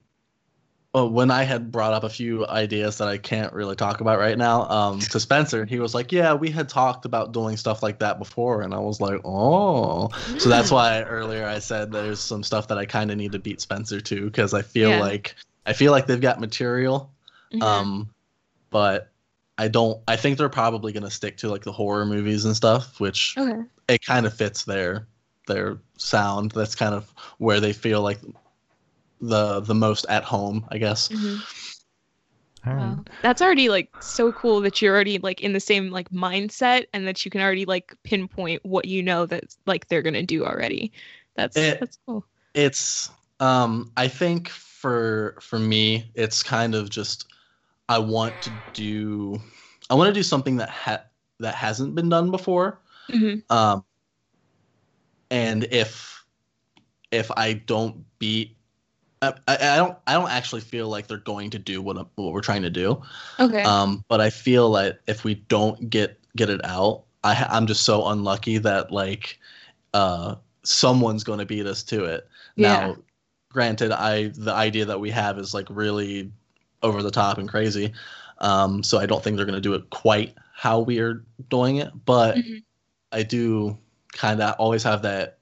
uh, 0.94 1.06
when 1.06 1.30
I 1.30 1.44
had 1.44 1.72
brought 1.72 1.94
up 1.94 2.04
a 2.04 2.08
few 2.10 2.46
ideas 2.48 2.98
that 2.98 3.08
I 3.08 3.16
can't 3.16 3.52
really 3.52 3.74
talk 3.76 4.00
about 4.00 4.18
right 4.18 4.36
now 4.36 4.68
um, 4.68 4.98
to 4.98 5.18
Spencer, 5.18 5.64
he 5.64 5.78
was 5.78 5.94
like, 5.94 6.12
"Yeah, 6.12 6.34
we 6.34 6.50
had 6.50 6.68
talked 6.68 7.04
about 7.06 7.32
doing 7.32 7.56
stuff 7.56 7.82
like 7.82 7.98
that 8.00 8.18
before," 8.18 8.62
and 8.62 8.74
I 8.74 8.78
was 8.78 9.00
like, 9.00 9.20
"Oh." 9.24 10.10
So 10.38 10.48
that's 10.50 10.68
Mm. 10.68 10.72
why 10.72 11.02
earlier 11.04 11.46
I 11.46 11.60
said 11.60 11.92
there's 11.92 12.20
some 12.20 12.42
stuff 12.42 12.68
that 12.68 12.76
I 12.78 12.84
kind 12.84 13.10
of 13.10 13.16
need 13.16 13.32
to 13.32 13.38
beat 13.38 13.60
Spencer 13.60 14.00
to 14.00 14.26
because 14.26 14.52
I 14.52 14.62
feel 14.62 14.90
Yeah. 14.90 15.00
like 15.00 15.34
I 15.64 15.72
feel 15.72 15.92
like 15.92 16.06
they've 16.06 16.20
got 16.20 16.40
material, 16.40 17.10
Mhm. 17.54 17.62
um, 17.62 18.08
but 18.70 19.10
I 19.58 19.68
don't. 19.68 20.02
I 20.08 20.16
think 20.16 20.36
they're 20.36 20.48
probably 20.48 20.92
gonna 20.92 21.10
stick 21.10 21.36
to 21.38 21.48
like 21.48 21.62
the 21.62 21.72
horror 21.72 22.04
movies 22.04 22.44
and 22.44 22.54
stuff, 22.54 23.00
which 23.00 23.34
okay. 23.38 23.62
it 23.88 24.04
kind 24.04 24.26
of 24.26 24.34
fits 24.34 24.64
their 24.64 25.06
their 25.46 25.78
sound. 25.96 26.50
That's 26.50 26.74
kind 26.74 26.94
of 26.94 27.12
where 27.38 27.60
they 27.60 27.72
feel 27.72 28.02
like 28.02 28.18
the 29.22 29.60
the 29.60 29.74
most 29.74 30.06
at 30.10 30.24
home, 30.24 30.66
I 30.70 30.78
guess. 30.78 31.08
Mhm. 31.10 31.42
All 32.66 32.74
right. 32.74 32.96
Wow. 32.96 33.04
That's 33.22 33.42
already 33.42 33.68
like 33.68 33.90
so 34.00 34.32
cool 34.32 34.60
that 34.62 34.80
you're 34.82 34.94
already 34.94 35.18
like 35.18 35.40
in 35.42 35.52
the 35.52 35.60
same 35.60 35.90
like 35.90 36.10
mindset 36.10 36.86
and 36.92 37.06
that 37.06 37.24
you 37.24 37.30
can 37.30 37.40
already 37.40 37.64
like 37.64 37.94
pinpoint 38.04 38.64
what 38.64 38.86
you 38.86 39.02
know 39.02 39.26
that 39.26 39.56
like 39.66 39.88
they're 39.88 40.02
gonna 40.02 40.22
do 40.22 40.44
already. 40.44 40.92
That's 41.36 41.56
It- 41.56 41.80
that's 41.80 41.98
cool. 42.06 42.24
It's 42.54 43.10
um 43.40 43.90
I 43.96 44.08
think 44.08 44.48
for 44.48 45.36
for 45.40 45.58
me 45.58 46.10
it's 46.14 46.42
kind 46.42 46.74
of 46.74 46.90
just 46.90 47.26
I 47.88 47.98
want 47.98 48.40
to 48.42 48.50
do 48.74 49.40
I 49.90 49.94
want 49.94 50.08
to 50.08 50.14
do 50.14 50.22
something 50.22 50.56
that 50.56 50.70
ha- 50.70 51.04
that 51.40 51.54
hasn't 51.54 51.94
been 51.94 52.08
done 52.08 52.30
before. 52.30 52.80
hmm 53.10 53.36
Um 53.50 53.84
and 55.30 55.64
if 55.70 56.24
if 57.10 57.30
I 57.36 57.54
don't 57.54 58.04
beat 58.18 58.56
I, 59.22 59.34
I 59.48 59.76
don't 59.76 59.96
I 60.06 60.14
don't 60.14 60.30
actually 60.30 60.62
feel 60.62 60.88
like 60.88 61.06
they're 61.06 61.18
going 61.18 61.50
to 61.50 61.58
do 61.58 61.80
what 61.80 61.96
what 62.16 62.32
we're 62.32 62.40
trying 62.40 62.62
to 62.62 62.70
do. 62.70 63.00
Okay. 63.38 63.62
Um, 63.62 64.04
but 64.08 64.20
I 64.20 64.30
feel 64.30 64.68
like 64.70 65.00
if 65.06 65.24
we 65.24 65.36
don't 65.36 65.88
get 65.88 66.18
get 66.36 66.50
it 66.50 66.60
out, 66.64 67.04
I 67.22 67.46
I'm 67.48 67.66
just 67.66 67.84
so 67.84 68.08
unlucky 68.08 68.58
that 68.58 68.90
like 68.90 69.38
uh, 69.94 70.36
someone's 70.64 71.24
going 71.24 71.38
to 71.38 71.46
beat 71.46 71.66
us 71.66 71.82
to 71.84 72.04
it. 72.04 72.28
Yeah. 72.56 72.68
Now, 72.68 72.96
granted, 73.50 73.92
I 73.92 74.28
the 74.28 74.52
idea 74.52 74.84
that 74.86 74.98
we 75.00 75.10
have 75.10 75.38
is 75.38 75.54
like 75.54 75.66
really 75.70 76.30
over 76.82 77.02
the 77.02 77.10
top 77.10 77.38
and 77.38 77.48
crazy. 77.48 77.92
Um, 78.38 78.82
so 78.82 78.98
I 78.98 79.06
don't 79.06 79.22
think 79.22 79.36
they're 79.36 79.46
going 79.46 79.54
to 79.54 79.60
do 79.60 79.74
it 79.74 79.88
quite 79.90 80.34
how 80.54 80.80
we 80.80 80.98
are 80.98 81.24
doing 81.48 81.76
it, 81.76 81.92
but 82.04 82.36
Mhm. 82.36 82.62
I 83.12 83.22
do 83.22 83.78
kind 84.12 84.40
of 84.40 84.56
always 84.58 84.82
have 84.82 85.02
that 85.02 85.38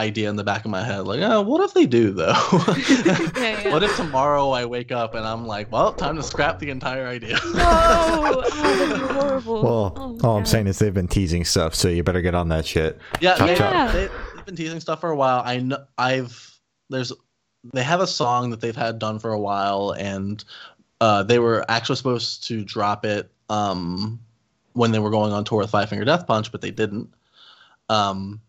idea 0.00 0.28
in 0.28 0.36
the 0.36 0.44
back 0.44 0.64
of 0.64 0.70
my 0.70 0.82
head, 0.82 1.06
like, 1.06 1.20
oh, 1.20 1.42
what 1.42 1.60
if 1.62 1.74
they 1.74 1.86
do 1.86 2.10
though? 2.10 2.32
Yeah, 3.04 3.18
yeah. 3.36 3.72
What 3.72 3.82
if 3.82 3.94
tomorrow 3.96 4.50
I 4.50 4.64
wake 4.64 4.90
up 4.92 5.14
and 5.14 5.24
I'm 5.26 5.46
like, 5.46 5.70
well, 5.70 5.92
time 5.92 6.16
to 6.16 6.22
scrap 6.22 6.58
the 6.58 6.70
entire 6.70 7.06
idea? 7.06 7.34
no, 7.34 7.40
oh, 7.54 8.50
that'd 8.50 9.00
be 9.00 9.06
horrible. 9.14 9.62
Well, 9.62 9.94
Oh, 9.96 10.28
all 10.28 10.36
I'm 10.38 10.44
saying 10.46 10.66
is 10.66 10.78
they've 10.78 10.92
been 10.94 11.08
teasing 11.08 11.44
stuff, 11.44 11.74
so 11.74 11.88
you 11.88 12.02
better 12.02 12.20
get 12.22 12.34
on 12.34 12.48
that 12.48 12.66
shit. 12.66 12.98
Yeah, 13.20 13.36
Chop, 13.36 13.46
they, 13.46 13.54
chop. 13.56 13.92
They, 13.92 14.08
they've 14.36 14.44
been 14.46 14.56
teasing 14.56 14.80
stuff 14.80 15.00
for 15.00 15.10
a 15.10 15.16
while. 15.16 15.42
I 15.44 15.58
know 15.58 15.84
I've 15.98 16.58
there's 16.90 17.12
they 17.74 17.82
have 17.82 18.00
a 18.00 18.06
song 18.06 18.50
that 18.50 18.60
they've 18.60 18.74
had 18.76 18.98
done 18.98 19.18
for 19.18 19.32
a 19.32 19.38
while, 19.40 19.90
and 19.98 20.42
uh, 21.00 21.22
they 21.22 21.38
were 21.38 21.64
actually 21.68 21.96
supposed 21.96 22.46
to 22.48 22.64
drop 22.64 23.04
it 23.04 23.30
um, 23.48 24.18
when 24.72 24.92
they 24.92 24.98
were 24.98 25.10
going 25.10 25.32
on 25.32 25.44
tour 25.44 25.58
with 25.58 25.70
Five 25.70 25.88
Finger 25.88 26.04
Death 26.04 26.26
Punch, 26.26 26.50
but 26.52 26.60
they 26.62 26.70
didn't. 26.70 27.12
Um, 27.88 28.40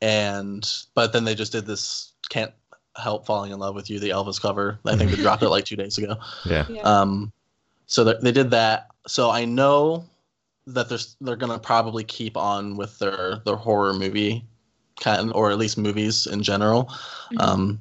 and 0.00 0.68
but 0.94 1.12
then 1.12 1.24
they 1.24 1.34
just 1.34 1.52
did 1.52 1.66
this 1.66 2.12
can't 2.28 2.52
help 2.96 3.26
falling 3.26 3.52
in 3.52 3.58
love 3.58 3.74
with 3.74 3.90
you 3.90 3.98
the 3.98 4.10
Elvis 4.10 4.40
cover. 4.40 4.78
I 4.84 4.96
think 4.96 5.10
they 5.10 5.16
dropped 5.16 5.42
it 5.42 5.48
like 5.48 5.64
two 5.64 5.76
days 5.76 5.98
ago. 5.98 6.16
Yeah. 6.44 6.66
Yeah. 6.68 6.82
Um, 6.82 7.32
so 7.86 8.04
they 8.04 8.14
they 8.22 8.32
did 8.32 8.50
that. 8.50 8.88
So 9.06 9.30
I 9.30 9.44
know 9.44 10.04
that 10.66 10.88
they're 10.88 10.98
they're 11.20 11.36
gonna 11.36 11.58
probably 11.58 12.04
keep 12.04 12.36
on 12.36 12.76
with 12.76 12.98
their 12.98 13.40
their 13.44 13.56
horror 13.56 13.92
movie 13.94 14.44
kind, 15.00 15.32
or 15.34 15.50
at 15.50 15.58
least 15.58 15.76
movies 15.78 16.26
in 16.26 16.42
general. 16.42 16.84
Mhm. 17.32 17.40
Um, 17.40 17.80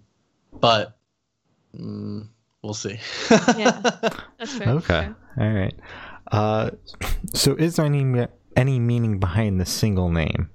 but 0.60 0.98
mm, 1.77 2.27
we'll 2.62 2.74
see. 2.74 3.00
Yeah. 3.58 3.79
That's 4.39 4.53
fair. 4.58 4.70
Okay. 4.70 4.88
fair. 4.88 5.15
All 5.39 5.51
right. 5.51 5.75
Uh, 6.32 6.72
so 7.34 7.55
is 7.55 7.75
there 7.75 7.86
any 7.86 8.27
any 8.55 8.79
meaning 8.79 9.20
behind 9.20 9.60
the 9.60 9.65
single 9.65 10.10
name? 10.10 10.50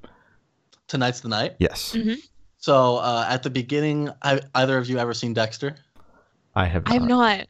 Tonight's 0.89 1.21
the 1.21 1.29
night. 1.29 1.55
Yes, 1.59 1.93
Mhm. 1.95 2.17
So 2.57 2.97
uh, 2.97 3.25
at 3.29 3.45
the 3.45 3.51
beginning, 3.51 4.11
I, 4.23 4.41
either 4.57 4.77
of 4.79 4.89
you 4.89 4.99
ever 4.99 5.15
seen 5.15 5.33
Dexter? 5.33 5.77
I 6.57 6.65
have. 6.65 6.83
I 6.87 6.95
have 6.95 7.03
not. 7.05 7.47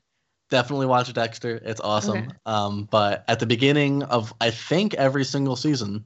Definitely 0.51 0.87
watch 0.87 1.13
Dexter. 1.13 1.61
It's 1.65 1.81
awesome. 1.81 2.19
Okay. 2.19 2.29
Um, 2.47 2.89
but 2.91 3.25
at 3.29 3.39
the 3.41 3.47
beginning 3.47 4.03
of 4.05 4.35
I 4.41 4.51
think 4.51 4.95
every 4.95 5.25
single 5.25 5.57
season, 5.57 6.05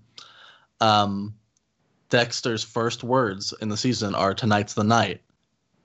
um, 0.81 1.35
Dexter's 2.11 2.63
first 2.63 3.03
words 3.03 3.55
in 3.61 3.69
the 3.69 3.77
season 3.77 4.15
are 4.15 4.35
"Tonight's 4.35 4.75
the 4.75 4.85
night," 4.85 5.21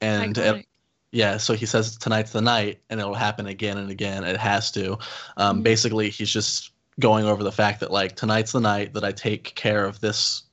and 0.02 0.38
it, 0.38 0.66
yeah, 1.12 1.38
so 1.38 1.54
he 1.54 1.66
says 1.66 1.98
tonight's 1.98 2.32
the 2.32 2.42
night, 2.42 2.82
and 2.90 3.00
it'll 3.00 3.14
happen 3.14 3.48
again 3.48 3.78
and 3.78 3.90
again. 3.90 4.24
It 4.24 4.38
has 4.38 4.72
to. 4.72 4.98
Um, 5.38 5.60
Mhm. 5.60 5.64
Basically, 5.64 6.10
he's 6.10 6.30
just 6.32 6.72
going 7.00 7.26
over 7.26 7.44
the 7.44 7.52
fact 7.52 7.80
that 7.80 7.92
like 7.92 8.16
tonight's 8.16 8.52
the 8.52 8.60
night 8.60 8.94
that 8.94 9.04
I 9.04 9.12
take 9.12 9.56
care 9.56 9.86
of 9.86 10.00
this 10.02 10.44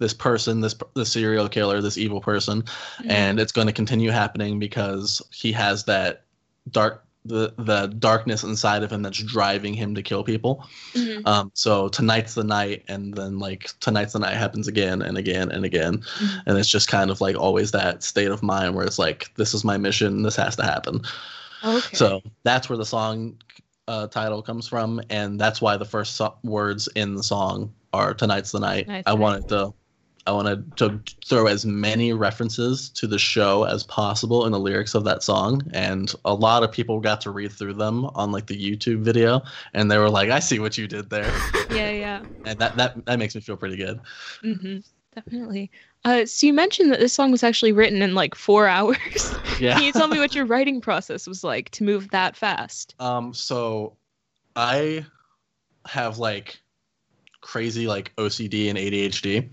this 0.00 0.12
person, 0.14 0.60
this 0.60 0.74
this 0.96 1.12
serial 1.12 1.48
killer, 1.48 1.80
this 1.80 1.96
evil 1.98 2.20
person, 2.20 2.62
Mhm. 2.62 3.10
and 3.10 3.38
it's 3.38 3.52
going 3.52 3.68
to 3.68 3.72
continue 3.72 4.10
happening 4.10 4.58
because 4.58 5.22
he 5.32 5.52
has 5.52 5.84
that 5.84 6.24
dark 6.72 7.04
the 7.26 7.52
the 7.58 7.86
darkness 7.98 8.42
inside 8.42 8.82
of 8.82 8.90
him 8.90 9.02
that's 9.02 9.22
driving 9.22 9.74
him 9.74 9.94
to 9.94 10.02
kill 10.02 10.24
people. 10.24 10.66
Mhm. 10.94 11.26
Um, 11.26 11.50
so 11.52 11.88
tonight's 11.88 12.32
the 12.34 12.42
night, 12.44 12.82
and 12.88 13.12
then 13.14 13.38
like 13.38 13.74
tonight's 13.80 14.14
the 14.14 14.18
night 14.20 14.36
happens 14.38 14.66
again 14.68 15.02
and 15.02 15.18
again 15.18 15.50
and 15.52 15.66
again, 15.66 15.98
Mhm. 15.98 16.42
and 16.46 16.58
it's 16.58 16.70
just 16.70 16.88
kind 16.88 17.10
of 17.10 17.20
like 17.20 17.36
always 17.36 17.72
that 17.72 18.02
state 18.02 18.30
of 18.30 18.42
mind 18.42 18.74
where 18.74 18.86
it's 18.86 18.98
like 18.98 19.30
this 19.36 19.52
is 19.52 19.64
my 19.64 19.76
mission, 19.76 20.22
this 20.22 20.36
has 20.36 20.56
to 20.56 20.62
happen. 20.64 21.02
Okay. 21.62 21.94
So 21.94 22.22
that's 22.42 22.68
where 22.70 22.78
the 22.78 22.86
song 22.86 23.34
uh, 23.88 24.06
title 24.06 24.40
comes 24.40 24.68
from, 24.68 25.00
and 25.10 25.38
that's 25.38 25.60
why 25.60 25.76
the 25.76 25.84
first 25.84 26.14
so- 26.14 26.36
words 26.44 26.88
in 26.94 27.16
the 27.16 27.22
song 27.24 27.70
are 27.92 28.14
"Tonight's 28.14 28.52
the 28.52 28.60
night." 28.60 28.84
Tonight's 28.86 29.04
I 29.06 29.10
the 29.10 29.16
night. 29.16 29.20
wanted 29.22 29.48
to, 29.48 29.74
I 30.26 30.32
wanted 30.32 30.76
to 30.76 31.00
throw 31.24 31.46
as 31.46 31.64
many 31.64 32.12
references 32.12 32.90
to 32.90 33.06
the 33.06 33.18
show 33.18 33.64
as 33.64 33.84
possible 33.84 34.44
in 34.46 34.52
the 34.52 34.60
lyrics 34.60 34.94
of 34.94 35.04
that 35.04 35.22
song, 35.22 35.62
and 35.72 36.12
a 36.24 36.34
lot 36.34 36.62
of 36.62 36.70
people 36.70 37.00
got 37.00 37.20
to 37.22 37.30
read 37.30 37.52
through 37.52 37.74
them 37.74 38.04
on 38.14 38.30
like 38.30 38.46
the 38.46 38.56
YouTube 38.56 39.02
video, 39.02 39.42
and 39.72 39.90
they 39.90 39.98
were 39.98 40.10
like, 40.10 40.30
"I 40.30 40.40
see 40.40 40.58
what 40.58 40.76
you 40.76 40.86
did 40.86 41.08
there," 41.10 41.30
yeah, 41.70 41.90
yeah. 41.90 42.24
and 42.44 42.58
that 42.58 42.76
that 42.76 43.04
that 43.06 43.18
makes 43.18 43.34
me 43.34 43.40
feel 43.40 43.56
pretty 43.56 43.76
good. 43.76 44.00
hmm 44.42 44.78
Definitely. 45.14 45.70
Uh, 46.04 46.24
so 46.24 46.46
you 46.46 46.52
mentioned 46.52 46.92
that 46.92 47.00
this 47.00 47.12
song 47.12 47.32
was 47.32 47.42
actually 47.42 47.72
written 47.72 48.00
in 48.00 48.14
like 48.14 48.34
four 48.34 48.68
hours. 48.68 49.32
Yeah. 49.58 49.74
Can 49.74 49.82
you 49.82 49.92
tell 49.92 50.06
me 50.06 50.20
what 50.20 50.34
your 50.36 50.46
writing 50.46 50.80
process 50.80 51.26
was 51.26 51.42
like 51.42 51.68
to 51.70 51.84
move 51.84 52.10
that 52.10 52.36
fast? 52.36 52.94
Um, 53.00 53.34
so 53.34 53.96
I 54.54 55.04
have 55.84 56.18
like 56.18 56.60
crazy 57.40 57.86
like 57.88 58.14
OCD 58.16 58.68
and 58.68 58.78
ADHD. 58.78 59.50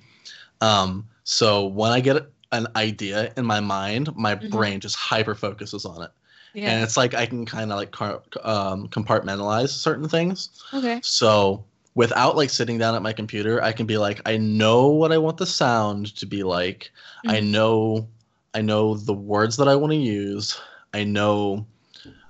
Um, 0.61 1.07
so 1.23 1.65
when 1.65 1.91
I 1.91 1.99
get 1.99 2.25
an 2.51 2.67
idea 2.75 3.33
in 3.37 3.45
my 3.45 3.59
mind, 3.59 4.15
my 4.15 4.35
Mhm. 4.35 4.49
brain 4.49 4.79
just 4.79 4.95
hyper 4.95 5.35
focuses 5.35 5.85
on 5.85 6.01
it. 6.03 6.11
And 6.55 6.83
it's 6.83 6.97
like 6.97 7.13
I 7.13 7.25
can 7.25 7.45
kind 7.45 7.71
of 7.71 7.77
like 7.77 7.91
car- 7.91 8.23
um, 8.43 8.87
compartmentalize 8.87 9.69
certain 9.69 10.09
things. 10.09 10.49
Okay. 10.73 10.99
So 11.03 11.63
without 11.93 12.35
like 12.35 12.49
sitting 12.49 12.77
down 12.77 12.95
at 12.95 13.01
my 13.01 13.13
computer, 13.13 13.61
I 13.61 13.71
can 13.71 13.85
be 13.85 13.97
like, 13.97 14.21
I 14.25 14.37
know 14.37 14.87
what 14.87 15.11
I 15.11 15.17
want 15.17 15.37
the 15.37 15.45
sound 15.45 16.15
to 16.15 16.25
be 16.25 16.43
like. 16.43 16.91
I 17.27 17.39
Mhm. 17.39 17.49
know, 17.51 18.07
I 18.53 18.61
know 18.61 18.95
the 18.95 19.13
words 19.13 19.57
that 19.57 19.67
I 19.67 19.75
want 19.75 19.91
to 19.91 19.97
use. 19.97 20.59
I 20.93 21.03
know, 21.03 21.65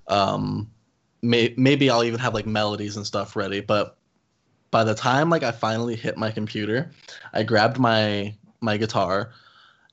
um, 0.07 0.69
may- 1.21 1.53
maybe 1.57 1.89
I'll 1.89 2.03
even 2.03 2.19
have 2.19 2.33
like 2.33 2.45
melodies 2.45 2.97
and 2.97 3.05
stuff 3.05 3.35
ready. 3.35 3.61
But 3.61 3.97
by 4.71 4.83
the 4.83 4.95
time 4.95 5.29
like 5.29 5.43
I 5.43 5.51
finally 5.51 5.95
hit 5.95 6.17
my 6.17 6.31
computer, 6.31 6.91
I 7.33 7.43
grabbed 7.43 7.79
my 7.79 8.33
my 8.61 8.77
guitar 8.77 9.31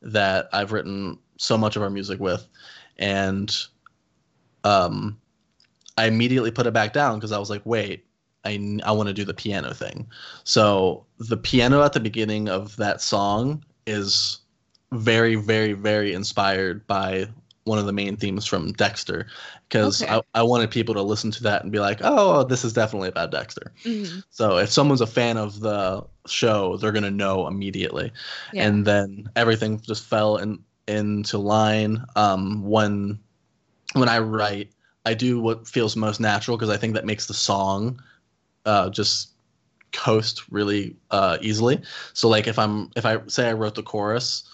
that 0.03 0.49
I've 0.53 0.73
written 0.73 1.19
so 1.37 1.59
much 1.59 1.77
of 1.77 1.83
our 1.83 1.91
music 1.91 2.21
with, 2.21 2.47
and 2.99 3.55
um, 4.65 5.19
I 5.97 6.07
immediately 6.07 6.51
put 6.51 6.67
it 6.67 6.73
back 6.73 6.93
down 6.93 7.19
because 7.19 7.33
I 7.33 7.39
was 7.39 7.51
like, 7.51 7.63
wait, 7.65 8.05
I, 8.45 8.81
I 8.85 8.93
want 8.93 9.09
to 9.09 9.15
do 9.15 9.25
the 9.25 9.35
piano 9.35 9.73
thing. 9.75 10.07
So 10.45 11.07
the 11.19 11.37
piano 11.37 11.83
at 11.83 11.93
the 11.93 12.01
beginning 12.01 12.49
of 12.49 12.77
that 12.77 13.01
song 13.01 13.65
is 13.87 14.41
very, 14.93 15.35
very, 15.35 15.73
very 15.73 16.15
inspired 16.15 16.87
by 16.87 17.29
one 17.65 17.79
of 17.79 17.87
the 17.87 17.93
main 17.93 18.17
themes 18.17 18.47
from 18.47 18.73
Dexter 18.73 19.27
because 19.69 20.03
Okay. 20.03 20.15
I, 20.15 20.21
I 20.35 20.43
wanted 20.43 20.71
people 20.71 20.95
to 20.95 21.03
listen 21.03 21.31
to 21.33 21.43
that 21.45 21.63
and 21.63 21.73
be 21.73 21.81
like, 21.81 22.01
oh, 22.03 22.45
this 22.45 22.65
is 22.65 22.73
definitely 22.73 23.09
about 23.09 23.31
Dexter. 23.31 23.73
Mhm. 23.85 24.23
So 24.31 24.59
if 24.59 24.71
someone's 24.71 25.01
a 25.01 25.07
fan 25.07 25.37
of 25.37 25.61
the 25.61 26.05
show, 26.27 26.77
they're 26.77 26.93
gonna 26.93 27.11
know 27.11 27.47
immediately. 27.47 28.13
Yeah. 28.53 28.67
And 28.67 28.87
then 28.87 29.29
everything 29.37 29.81
just 29.81 30.05
fell 30.05 30.37
in 30.37 30.59
into 30.87 31.39
line. 31.39 32.05
Um, 32.17 32.63
when 32.63 33.19
when 33.95 34.09
I 34.09 34.19
write, 34.19 34.71
I 35.07 35.15
do 35.15 35.41
what 35.41 35.67
feels 35.67 35.97
most 35.97 36.21
natural 36.21 36.57
because 36.57 36.71
I 36.71 36.77
think 36.77 36.95
that 36.95 37.07
makes 37.07 37.27
the 37.27 37.35
song 37.35 38.01
uh, 38.67 38.91
just 38.91 39.31
coast 39.93 40.43
really 40.51 40.97
uh, 41.11 41.39
easily. 41.41 41.81
So 42.13 42.29
like 42.29 42.47
if 42.47 42.59
I'm 42.59 42.91
if 42.97 43.07
I 43.07 43.19
say 43.27 43.49
I 43.49 43.53
wrote 43.53 43.75
the 43.75 43.83
chorus 43.83 44.45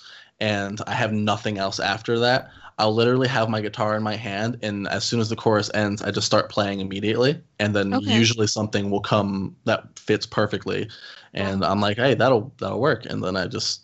and 0.41 0.81
I 0.87 0.95
have 0.95 1.13
nothing 1.13 1.59
else 1.59 1.81
after 1.81 2.19
that, 2.21 2.51
I'll 2.81 2.95
literally 2.95 3.29
have 3.29 3.49
my 3.51 3.61
guitar 3.61 3.95
in 3.97 4.03
my 4.03 4.17
hand 4.17 4.59
and 4.63 4.89
as 4.89 5.05
soon 5.05 5.21
as 5.21 5.29
the 5.29 5.37
chorus 5.37 5.71
ends, 5.75 6.03
I 6.03 6.11
just 6.11 6.27
start 6.27 6.51
playing 6.51 6.81
immediately 6.81 7.41
and 7.59 7.75
then 7.77 7.89
Okay. 7.95 8.11
usually 8.11 8.47
something 8.47 8.91
will 8.91 9.03
come 9.03 9.57
that 9.65 9.99
fits 9.99 10.27
perfectly 10.27 10.89
and 11.35 11.65
I'm 11.65 11.81
like, 11.81 11.97
"Hey, 11.99 12.15
that'll 12.15 12.53
that'll 12.59 12.81
work." 12.81 13.05
And 13.07 13.23
then 13.23 13.37
I 13.37 13.47
just 13.47 13.83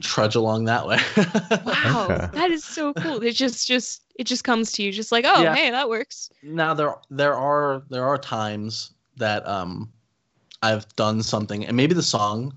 trudge 0.00 0.34
along 0.34 0.64
that 0.64 0.86
way. 0.86 0.98
Wow, 1.64 2.14
Okay. 2.14 2.28
that 2.32 2.50
is 2.50 2.64
so 2.64 2.92
cool. 2.94 3.22
It 3.22 3.32
just 3.32 3.66
just 3.68 4.02
it 4.16 4.24
just 4.24 4.42
comes 4.44 4.72
to 4.72 4.82
you, 4.82 4.90
just 4.92 5.12
like, 5.12 5.24
oh, 5.26 5.42
Yeah. 5.42 5.54
hey, 5.54 5.70
that 5.70 5.88
works. 5.88 6.30
now 6.42 6.74
there 6.74 6.96
there 7.10 7.34
are 7.34 7.82
there 7.88 8.04
are 8.04 8.18
times 8.18 8.94
that 9.16 9.46
um 9.46 9.92
I've 10.62 10.86
done 10.96 11.22
something 11.22 11.66
and 11.66 11.76
maybe 11.76 11.94
the 11.94 12.02
song 12.02 12.52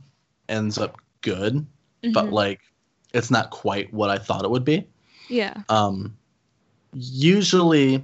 ends 0.49 0.77
up 0.77 0.97
good, 1.21 1.65
but 2.13 2.29
Mhm. 2.29 2.31
like 2.31 2.61
it's 3.13 3.31
not 3.31 3.49
quite 3.51 3.93
what 3.93 4.09
I 4.09 4.17
thought 4.17 4.43
it 4.45 4.51
would 4.51 4.65
be. 4.65 4.87
Yeah, 5.27 5.63
Um 5.69 6.17
usually 6.93 8.03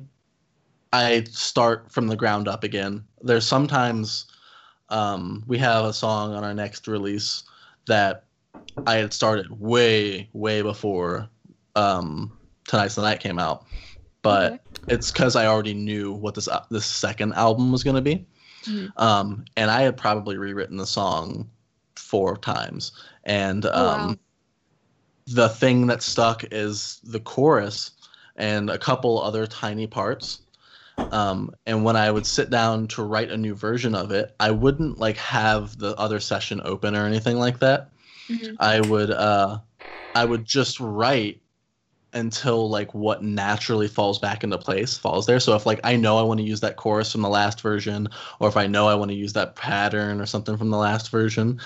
I 0.94 1.24
start 1.30 1.92
from 1.92 2.08
the 2.08 2.16
ground 2.16 2.48
up 2.48 2.64
again. 2.64 3.04
There's 3.22 3.46
sometimes 3.48 4.26
um 4.90 5.44
we 5.48 5.58
have 5.60 5.86
a 5.86 5.94
song 5.94 6.34
on 6.34 6.44
our 6.44 6.54
next 6.54 6.88
release 6.88 7.44
that 7.88 8.26
I 8.86 8.96
had 8.98 9.14
started 9.14 9.48
way 9.60 10.30
way 10.34 10.62
before 10.62 11.30
um 11.76 12.38
Tonight's 12.68 12.96
the 12.96 13.02
Night 13.02 13.20
came 13.20 13.40
out. 13.40 13.66
But 14.24 14.54
Okay. 14.54 14.60
it's 14.90 15.12
because 15.12 15.36
I 15.36 15.48
already 15.48 15.74
knew 15.74 16.14
what 16.14 16.36
this 16.36 16.48
uh, 16.48 16.64
this 16.72 16.86
second 16.86 17.34
album 17.34 17.72
was 17.72 17.84
going 17.84 17.96
to 17.96 18.02
be, 18.02 18.26
Mhm. 18.68 18.92
um, 18.98 19.46
and 19.58 19.72
I 19.72 19.82
had 19.82 19.98
probably 19.98 20.38
rewritten 20.38 20.78
the 20.78 20.86
song 20.86 21.50
four 21.96 22.38
times. 22.38 22.92
And 23.24 23.66
um, 23.66 23.74
Oh, 23.74 24.08
wow. 24.10 24.16
The 25.34 25.50
thing 25.50 25.88
that 25.88 26.02
stuck 26.04 26.44
is 26.52 27.00
the 27.04 27.20
chorus 27.20 27.92
and 28.36 28.70
a 28.70 28.78
couple 28.78 29.22
other 29.22 29.48
tiny 29.48 29.88
parts. 29.88 30.40
Um, 31.12 31.52
and 31.66 31.84
when 31.84 31.96
I 31.98 32.12
would 32.12 32.26
sit 32.26 32.50
down 32.50 32.88
to 32.90 33.04
write 33.04 33.32
a 33.32 33.38
new 33.38 33.56
version 33.56 33.96
of 33.96 34.12
it, 34.12 34.36
I 34.40 34.52
wouldn't 34.52 35.00
like 35.00 35.18
have 35.18 35.78
the 35.78 35.96
other 35.98 36.20
session 36.20 36.62
open 36.64 36.96
or 36.96 37.06
anything 37.06 37.38
like 37.38 37.60
that. 37.60 37.92
Mhm. 38.30 38.56
I 38.60 38.82
would 38.82 39.12
uh, 39.12 39.60
I 40.16 40.26
would 40.26 40.46
just 40.46 40.80
write 40.80 41.42
until 42.14 42.70
like 42.70 42.94
what 42.94 43.24
naturally 43.24 43.88
falls 43.88 44.20
back 44.20 44.44
into 44.44 44.58
place 44.58 44.98
falls 44.98 45.26
there. 45.26 45.40
So 45.40 45.56
if 45.56 45.66
like 45.66 45.80
I 45.86 45.96
know 45.96 46.18
I 46.18 46.24
want 46.24 46.40
to 46.42 46.46
use 46.46 46.60
that 46.60 46.76
chorus 46.76 47.12
from 47.12 47.22
the 47.22 47.30
last 47.30 47.62
version, 47.62 48.10
or 48.40 48.50
if 48.50 48.58
I 48.58 48.68
know 48.68 48.88
I 48.90 48.96
want 48.96 49.12
to 49.12 49.16
use 49.16 49.34
that 49.34 49.56
pattern 49.56 50.20
or 50.20 50.26
something 50.26 50.58
from 50.58 50.70
the 50.72 50.78
last 50.78 51.10
version, 51.10 51.60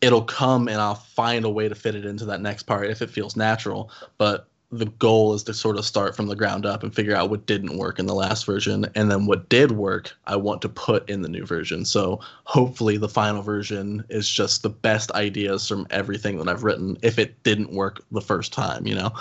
it'll 0.00 0.24
come 0.24 0.68
and 0.68 0.80
I'll 0.80 0.94
find 0.94 1.44
a 1.44 1.50
way 1.50 1.68
to 1.68 1.74
fit 1.74 1.94
it 1.94 2.04
into 2.04 2.24
that 2.26 2.40
next 2.40 2.64
part 2.64 2.86
if 2.88 3.02
it 3.02 3.10
feels 3.10 3.36
natural. 3.36 3.90
But 4.18 4.46
the 4.72 4.86
goal 4.86 5.34
is 5.34 5.42
to 5.42 5.52
sort 5.52 5.76
of 5.76 5.84
start 5.84 6.14
from 6.14 6.28
the 6.28 6.36
ground 6.36 6.64
up 6.64 6.84
and 6.84 6.94
figure 6.94 7.14
out 7.14 7.28
what 7.28 7.44
didn't 7.46 7.76
work 7.76 7.98
in 7.98 8.06
the 8.06 8.14
last 8.14 8.46
version 8.46 8.86
and 8.94 9.10
then 9.10 9.26
what 9.26 9.48
did 9.48 9.72
work 9.72 10.12
I 10.28 10.36
want 10.36 10.62
to 10.62 10.68
put 10.68 11.10
in 11.10 11.22
the 11.22 11.28
new 11.28 11.44
version. 11.44 11.84
So 11.84 12.20
hopefully 12.44 12.96
the 12.96 13.08
final 13.08 13.42
version 13.42 14.04
is 14.08 14.28
just 14.28 14.62
the 14.62 14.70
best 14.70 15.10
ideas 15.12 15.66
from 15.66 15.88
everything 15.90 16.38
that 16.38 16.48
I've 16.48 16.62
written 16.62 16.96
if 17.02 17.18
it 17.18 17.42
didn't 17.42 17.72
work 17.72 18.04
the 18.12 18.20
first 18.20 18.52
time, 18.52 18.86
you 18.86 18.94
know. 18.94 19.12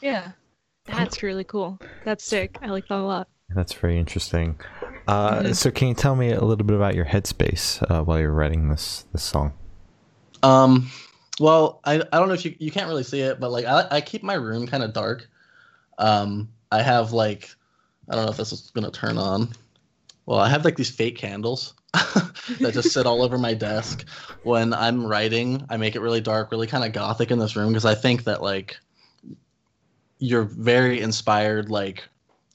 yeah, 0.00 0.32
that's 0.86 1.22
really 1.22 1.44
cool. 1.44 1.78
That's 2.04 2.24
sick. 2.24 2.58
I 2.62 2.68
like 2.68 2.88
that 2.88 2.98
a 2.98 3.02
lot. 3.02 3.28
That's 3.50 3.74
very 3.74 3.98
interesting. 3.98 4.58
Uh, 5.06 5.40
Mhm. 5.40 5.54
So, 5.54 5.70
can 5.70 5.88
you 5.88 5.94
tell 5.94 6.16
me 6.16 6.32
a 6.32 6.40
little 6.42 6.64
bit 6.64 6.74
about 6.74 6.94
your 6.94 7.04
headspace 7.04 7.88
uh, 7.88 8.02
while 8.02 8.18
you're 8.18 8.32
writing 8.32 8.70
this 8.70 9.04
this 9.12 9.22
song? 9.22 9.52
Um 10.46 10.90
well, 11.38 11.80
I, 11.84 11.96
I 12.12 12.18
don't 12.18 12.28
know 12.28 12.34
if 12.34 12.44
you 12.44 12.54
you 12.58 12.70
can't 12.70 12.88
really 12.88 13.02
see 13.02 13.20
it, 13.20 13.40
but 13.40 13.50
like 13.50 13.64
I 13.66 13.86
I 13.90 14.00
keep 14.00 14.22
my 14.22 14.34
room 14.34 14.66
kind 14.66 14.82
of 14.82 14.92
dark. 14.92 15.28
Um 15.98 16.48
I 16.70 16.82
have 16.82 17.12
like 17.12 17.50
I 18.08 18.14
don't 18.14 18.24
know 18.24 18.30
if 18.30 18.36
this 18.36 18.52
is 18.52 18.70
going 18.70 18.84
to 18.90 18.96
turn 18.96 19.18
on. 19.18 19.48
Well, 20.26 20.38
I 20.38 20.48
have 20.48 20.64
like 20.64 20.76
these 20.76 20.90
fake 20.90 21.16
candles 21.16 21.74
that 22.60 22.72
just 22.72 22.92
sit 22.92 23.06
all 23.06 23.22
over 23.22 23.38
my 23.38 23.54
desk. 23.54 24.04
When 24.42 24.72
I'm 24.72 25.04
writing, 25.04 25.64
I 25.70 25.76
make 25.76 25.96
it 25.96 26.00
really 26.00 26.20
dark, 26.20 26.52
really 26.52 26.68
kind 26.68 26.84
of 26.84 26.92
gothic 26.92 27.30
in 27.32 27.38
this 27.38 27.56
room 27.56 27.68
because 27.68 27.84
I 27.84 27.94
think 27.96 28.24
that 28.24 28.42
like 28.42 28.76
you're 30.18 30.44
very 30.44 31.00
inspired 31.00 31.70
like 31.70 32.08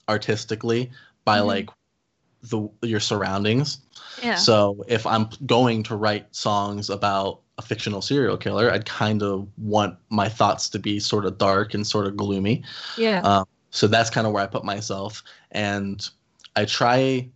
artistically 0.10 0.92
by 1.26 1.40
Mhm. 1.40 1.46
like 1.48 1.70
the 2.44 2.70
your 2.82 3.00
surroundings. 3.00 3.80
Yeah. 4.24 4.36
So 4.36 4.84
if 4.88 5.06
I'm 5.06 5.30
going 5.46 5.84
to 5.84 5.96
write 5.96 6.34
songs 6.36 6.90
about 6.90 7.41
a 7.58 7.62
fictional 7.62 8.02
serial 8.02 8.38
killer, 8.38 8.72
I'd 8.72 8.86
kind 8.86 9.22
of 9.24 9.48
want 9.58 9.98
my 10.10 10.30
thoughts 10.30 10.70
to 10.70 10.80
be 10.80 11.00
sort 11.00 11.26
of 11.26 11.38
dark 11.38 11.74
and 11.74 11.86
sort 11.86 12.08
of 12.08 12.16
gloomy. 12.18 12.64
yeah. 12.98 13.22
Um, 13.22 13.46
so 13.72 13.88
that's 13.88 14.10
kind 14.10 14.28
of 14.28 14.34
where 14.34 14.44
I 14.44 14.48
put 14.48 14.66
myself, 14.66 15.24
and 15.52 16.08
I 16.56 16.66
try, 16.66 17.30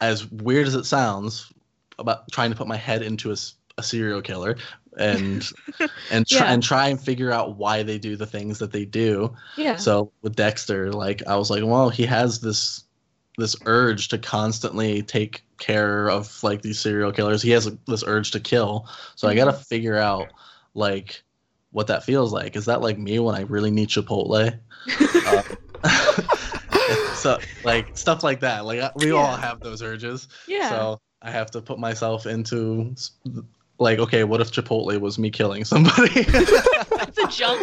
as 0.00 0.30
weird 0.30 0.66
as 0.66 0.74
it 0.74 0.84
sounds, 0.84 1.50
about 1.98 2.30
trying 2.30 2.50
to 2.50 2.56
put 2.56 2.66
my 2.66 2.76
head 2.76 3.02
into 3.02 3.30
a, 3.30 3.36
a 3.78 3.82
serial 3.82 4.20
killer 4.20 4.56
and 4.98 5.48
and 6.10 6.26
try 6.26 6.46
Yeah. 6.46 6.52
and 6.52 6.62
try 6.62 6.88
and 6.88 7.00
figure 7.00 7.32
out 7.32 7.56
why 7.56 7.82
they 7.82 7.98
do 7.98 8.16
the 8.16 8.26
things 8.26 8.58
that 8.58 8.72
they 8.72 8.84
do. 8.84 9.34
yeah. 9.56 9.76
So 9.76 10.12
with 10.22 10.36
Dexter, 10.36 10.92
like 10.92 11.22
I 11.26 11.36
was 11.36 11.48
like, 11.50 11.64
well, 11.64 11.88
he 11.88 12.04
has 12.04 12.40
this 12.40 12.84
this 13.38 13.56
urge 13.64 14.08
to 14.08 14.18
constantly 14.18 15.00
take 15.02 15.42
care 15.62 16.10
of 16.10 16.42
like 16.42 16.60
these 16.62 16.78
serial 16.78 17.12
killers. 17.12 17.40
He 17.40 17.50
has 17.50 17.70
this 17.86 18.04
urge 18.06 18.32
to 18.32 18.40
kill. 18.40 18.86
So 19.16 19.28
I 19.28 19.34
got 19.34 19.46
to 19.46 19.52
figure 19.52 19.96
out 19.96 20.28
like 20.74 21.22
what 21.70 21.86
that 21.86 22.04
feels 22.04 22.32
like. 22.32 22.56
Is 22.56 22.66
that 22.66 22.82
like 22.82 22.98
me 22.98 23.18
when 23.18 23.34
I 23.34 23.42
really 23.42 23.70
need 23.70 23.88
Chipotle? 23.88 24.58
uh, 25.26 25.42
so 27.14 27.38
like 27.64 27.96
stuff 27.96 28.22
like 28.22 28.40
that. 28.40 28.64
Like 28.66 28.80
I- 28.80 28.92
we 28.96 29.12
all 29.12 29.36
have 29.36 29.60
those 29.60 29.82
urges. 29.82 30.28
yeah. 30.46 30.68
So 30.68 31.00
I 31.22 31.30
have 31.30 31.50
to 31.52 31.62
put 31.62 31.78
myself 31.78 32.26
into 32.26 32.94
like, 33.78 33.98
okay, 34.00 34.24
what 34.24 34.40
if 34.40 34.50
Chipotle 34.50 34.98
was 35.00 35.18
me 35.18 35.30
killing 35.30 35.64
somebody? 35.64 36.26
It's 37.14 37.18
a 37.18 37.26
jump, 37.28 37.60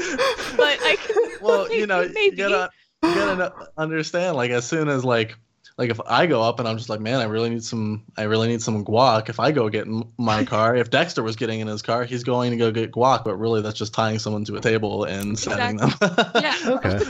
but 0.58 0.78
I 0.84 0.96
can. 0.98 1.38
well, 1.42 1.72
you 1.74 1.88
know, 1.88 2.02
you 2.02 2.14
maybe. 2.14 2.36
gotta 2.36 2.70
you 3.04 3.16
gotta 3.16 3.70
understand. 3.78 4.36
Like, 4.36 4.52
as 4.52 4.66
soon 4.66 4.90
as 4.90 5.04
like 5.04 5.38
like 5.80 5.90
if 5.90 6.02
I 6.06 6.28
go 6.28 6.42
up 6.42 6.60
and 6.60 6.68
I'm 6.68 6.78
just 6.78 6.90
like, 6.90 7.00
man, 7.00 7.22
I 7.22 7.24
really 7.24 7.50
need 7.50 7.64
some, 7.64 8.04
I 8.18 8.24
really 8.24 8.50
need 8.50 8.62
some 8.62 8.84
guac. 8.84 9.30
If 9.30 9.40
I 9.40 9.54
go 9.54 9.70
get 9.70 9.88
in 9.88 10.04
my 10.18 10.44
car, 10.54 10.76
if 10.76 10.90
Dexter 10.90 11.24
was 11.24 11.38
getting 11.38 11.62
in 11.62 11.68
his 11.68 11.82
car, 11.82 12.04
he's 12.04 12.26
going 12.26 12.52
to 12.52 12.58
go 12.58 12.70
get 12.70 12.92
guac, 12.92 13.24
but 13.24 13.38
really 13.38 13.62
that's 13.62 13.80
just 13.80 13.94
tying 13.94 14.20
someone 14.20 14.44
to 14.44 14.58
a 14.58 14.60
table 14.60 15.06
and 15.06 15.40
setting 15.40 15.78
them. 15.78 15.92
Yeah. 16.36 16.56
Okay. 16.66 17.00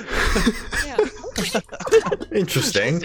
Yeah. 0.85 0.97
Interesting. 2.31 3.01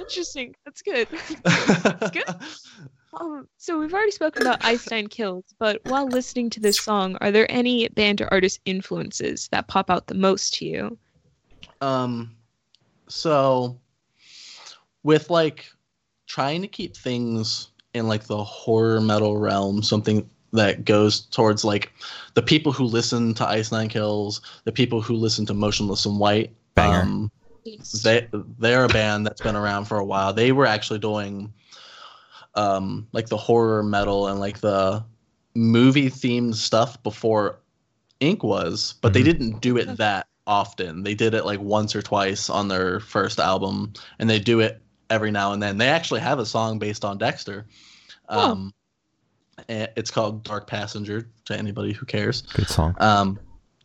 Interesting. 0.00 0.54
That's 0.64 0.82
good. 0.82 1.08
That's 1.44 2.10
good. 2.10 2.24
Um, 3.14 3.48
so 3.56 3.78
we've 3.78 3.94
already 3.94 4.10
spoken 4.10 4.42
about 4.42 4.64
Ice 4.64 4.90
Nine 4.90 5.06
Kills, 5.06 5.44
but 5.58 5.80
while 5.84 6.06
listening 6.06 6.50
to 6.50 6.60
this 6.60 6.76
song, 6.80 7.16
are 7.20 7.30
there 7.30 7.50
any 7.50 7.88
band 7.88 8.20
or 8.20 8.28
artist 8.32 8.60
influences 8.64 9.48
that 9.48 9.68
pop 9.68 9.88
out 9.88 10.08
the 10.08 10.14
most 10.14 10.54
to 10.54 10.66
you? 10.66 10.98
Um, 11.80 12.34
so 13.08 13.78
with 15.04 15.30
like 15.30 15.70
trying 16.26 16.60
to 16.62 16.68
keep 16.68 16.96
things 16.96 17.68
in 17.92 18.08
like 18.08 18.24
the 18.24 18.42
horror 18.42 19.00
metal 19.00 19.36
realm, 19.36 19.82
something 19.82 20.28
that 20.52 20.84
goes 20.84 21.20
towards 21.26 21.64
like 21.64 21.92
the 22.34 22.42
people 22.42 22.72
who 22.72 22.84
listen 22.84 23.34
to 23.34 23.46
Ice 23.46 23.70
Nine 23.70 23.88
Kills, 23.88 24.40
the 24.64 24.72
people 24.72 25.00
who 25.00 25.14
listen 25.14 25.46
to 25.46 25.54
Motionless 25.54 26.06
in 26.06 26.18
White. 26.18 26.52
Banger. 26.74 27.02
Um, 27.02 27.30
they 28.02 28.28
they're 28.58 28.84
a 28.84 28.88
band 28.88 29.26
that's 29.26 29.40
been 29.40 29.56
around 29.56 29.84
for 29.86 29.98
a 29.98 30.04
while. 30.04 30.32
They 30.32 30.52
were 30.52 30.66
actually 30.66 30.98
doing 30.98 31.52
um 32.54 33.06
like 33.12 33.28
the 33.28 33.36
horror 33.36 33.82
metal 33.82 34.28
and 34.28 34.38
like 34.40 34.60
the 34.60 35.04
movie 35.54 36.10
themed 36.10 36.54
stuff 36.54 37.02
before 37.02 37.60
INK 38.20 38.42
was, 38.42 38.94
but 39.00 39.12
they 39.12 39.20
Mhm. 39.20 39.24
didn't 39.24 39.60
do 39.60 39.76
it 39.76 39.96
that 39.96 40.26
often. 40.46 41.02
They 41.02 41.14
did 41.14 41.34
it 41.34 41.44
like 41.44 41.60
once 41.60 41.96
or 41.96 42.02
twice 42.02 42.50
on 42.50 42.68
their 42.68 43.00
first 43.00 43.38
album 43.38 43.92
and 44.18 44.28
they 44.28 44.38
do 44.38 44.60
it 44.60 44.80
every 45.14 45.30
now 45.30 45.52
and 45.52 45.62
then. 45.62 45.78
They 45.78 45.88
actually 45.88 46.20
have 46.20 46.38
a 46.38 46.46
song 46.46 46.78
based 46.78 47.04
on 47.04 47.18
Dexter. 47.18 47.66
Oh. 48.28 48.50
Um 48.50 48.74
and 49.68 49.88
it's 49.96 50.10
called 50.10 50.42
Dark 50.42 50.66
Passenger 50.66 51.28
to 51.44 51.56
anybody 51.56 51.92
who 51.92 52.06
cares. 52.06 52.42
Good 52.42 52.68
song. 52.68 52.94
Um, 52.98 53.38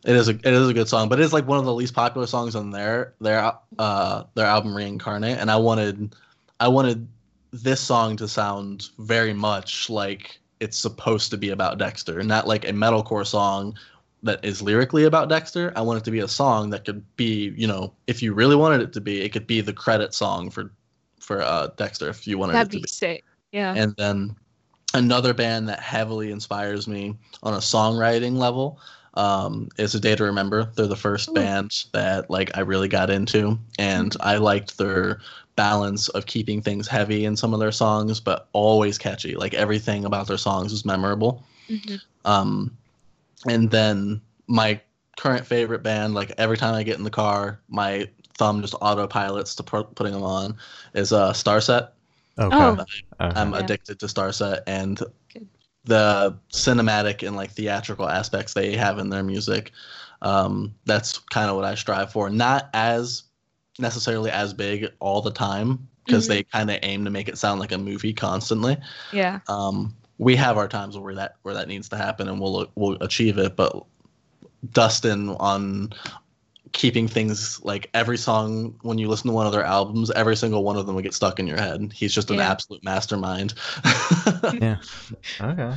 it 0.06 0.16
is 0.16 0.30
a 0.30 0.32
it 0.32 0.54
is 0.54 0.70
a 0.70 0.74
good 0.74 0.88
song, 0.88 1.10
but 1.10 1.20
it's 1.20 1.34
like 1.34 1.48
one 1.48 1.60
of 1.60 1.66
the 1.66 1.74
least 1.74 1.94
popular 1.94 2.26
songs 2.26 2.56
on 2.56 2.72
their 2.72 3.14
their 3.20 3.54
uh 3.78 4.24
their 4.34 4.46
album 4.46 4.76
Reincarnate, 4.76 5.38
and 5.38 5.52
I 5.52 5.58
wanted 5.58 6.16
I 6.60 6.68
wanted 6.68 7.08
this 7.52 7.82
song 7.82 8.16
to 8.18 8.28
sound 8.28 8.90
very 9.00 9.34
much 9.34 9.90
like 9.90 10.40
it's 10.60 10.78
supposed 10.78 11.32
to 11.32 11.38
be 11.38 11.50
about 11.50 11.78
Dexter, 11.78 12.24
not 12.24 12.48
like 12.48 12.66
a 12.66 12.72
metalcore 12.72 13.26
song 13.26 13.78
that 14.24 14.44
is 14.44 14.62
lyrically 14.62 15.06
about 15.06 15.30
Dexter. 15.30 15.72
I 15.76 15.82
want 15.82 16.00
it 16.00 16.06
to 16.06 16.12
be 16.12 16.20
a 16.20 16.28
song 16.28 16.70
that 16.72 16.86
could 16.86 17.04
be, 17.16 17.54
you 17.56 17.68
know, 17.68 17.94
if 18.08 18.22
you 18.22 18.34
really 18.34 18.56
wanted 18.56 18.82
it 18.82 18.92
to 18.94 19.02
be, 19.02 19.22
it 19.22 19.32
could 19.32 19.48
be 19.48 19.62
the 19.62 19.74
credit 19.74 20.14
song 20.14 20.50
for 20.50 20.72
for 21.30 21.44
uh 21.44 21.68
Dexter 21.78 22.10
if 22.10 22.26
you 22.26 22.40
wanted 22.40 22.54
That'd 22.54 22.72
be 22.72 22.82
be 22.82 22.88
sick. 22.88 23.24
Yeah. 23.52 23.76
and 23.78 23.94
then 23.98 24.36
another 24.96 25.32
band 25.32 25.70
that 25.70 25.80
heavily 25.80 26.32
inspires 26.32 26.88
me 26.88 27.16
on 27.44 27.54
a 27.54 27.58
songwriting 27.58 28.36
level 28.36 28.80
um, 29.14 29.70
is 29.78 29.94
a 29.94 30.00
day 30.00 30.16
to 30.16 30.24
remember 30.24 30.72
they're 30.76 30.88
the 30.88 30.96
first 30.96 31.30
Ooh. 31.30 31.34
band 31.34 31.72
that 31.94 32.32
like 32.32 32.58
i 32.58 32.62
really 32.62 32.88
got 32.88 33.12
into 33.12 33.60
and 33.78 34.16
i 34.22 34.38
liked 34.38 34.80
their 34.80 35.20
balance 35.56 36.10
of 36.10 36.26
keeping 36.26 36.64
things 36.64 36.88
heavy 36.88 37.26
in 37.26 37.36
some 37.36 37.54
of 37.54 37.60
their 37.60 37.72
songs 37.72 38.20
but 38.20 38.48
always 38.54 38.98
catchy 38.98 39.36
like 39.36 39.54
everything 39.54 40.06
about 40.06 40.26
their 40.28 40.38
songs 40.38 40.72
was 40.72 40.84
memorable 40.84 41.44
Mhm. 41.70 42.02
um, 42.26 42.76
and 43.48 43.70
then 43.70 44.20
my 44.48 44.82
current 45.18 45.46
favorite 45.46 45.84
band 45.84 46.16
like 46.16 46.32
every 46.40 46.58
time 46.58 46.74
i 46.74 46.82
get 46.82 46.98
in 46.98 47.04
the 47.04 47.12
car 47.12 47.60
my 47.70 48.08
thumb 48.40 48.62
just 48.62 48.74
autopilots 48.76 49.56
to 49.58 49.62
pu- 49.64 49.84
putting 49.96 50.14
them 50.14 50.24
on 50.24 50.56
is 50.96 51.14
uh 51.14 51.32
starset 51.34 51.90
Okay. 52.40 52.56
Oh. 52.58 52.72
Okay. 52.72 52.86
I'm 53.20 53.54
addicted 53.54 54.00
to 54.00 54.06
Starset 54.06 54.62
and 54.66 54.98
Good. 55.34 55.46
the 55.84 56.38
cinematic 56.54 57.28
and 57.28 57.36
like 57.36 57.52
theatrical 57.52 58.08
aspects 58.08 58.54
they 58.54 58.78
have 58.78 58.98
in 58.98 59.10
their 59.10 59.24
music. 59.24 59.74
Um, 60.22 60.74
that's 60.86 61.18
kind 61.18 61.50
of 61.50 61.58
what 61.58 61.66
I 61.66 61.76
strive 61.76 62.14
for. 62.14 62.30
Not 62.30 62.70
as 62.74 63.24
necessarily 63.78 64.32
as 64.32 64.54
big 64.54 64.88
all 65.02 65.22
the 65.22 65.32
time 65.32 65.86
because 66.06 66.26
Mhm. 66.26 66.30
they 66.30 66.44
kind 66.44 66.72
of 66.72 66.80
aim 66.82 67.04
to 67.04 67.12
make 67.12 67.28
it 67.28 67.38
sound 67.38 67.60
like 67.60 67.74
a 67.74 67.78
movie 67.78 68.14
constantly. 68.14 68.78
Yeah. 69.12 69.40
Um, 69.50 69.94
we 70.18 70.38
have 70.38 70.58
our 70.58 70.70
times 70.70 70.98
where 70.98 71.16
that 71.16 71.36
where 71.42 71.54
that 71.56 71.68
needs 71.68 71.90
to 71.90 71.98
happen 71.98 72.30
and 72.30 72.40
we'll 72.40 72.72
we'll 72.76 72.96
achieve 73.04 73.38
it. 73.38 73.58
But 73.58 73.84
Dustin 74.72 75.30
on 75.42 75.92
keeping 76.72 77.08
things 77.08 77.60
like 77.64 77.90
every 77.94 78.18
song 78.18 78.76
when 78.82 78.98
you 78.98 79.08
listen 79.08 79.28
to 79.28 79.34
one 79.34 79.46
of 79.46 79.52
their 79.52 79.64
albums, 79.64 80.12
every 80.12 80.36
single 80.36 80.64
one 80.64 80.76
of 80.78 80.86
them 80.86 80.96
will 80.96 81.02
get 81.02 81.14
stuck 81.14 81.40
in 81.40 81.48
your 81.48 81.58
head. 81.58 81.92
He's 81.94 82.14
just 82.14 82.30
an 82.30 82.38
Yeah. 82.38 82.52
absolute 82.52 82.84
mastermind. 82.84 83.54
Yeah. 84.62 84.78
Okay. 85.42 85.76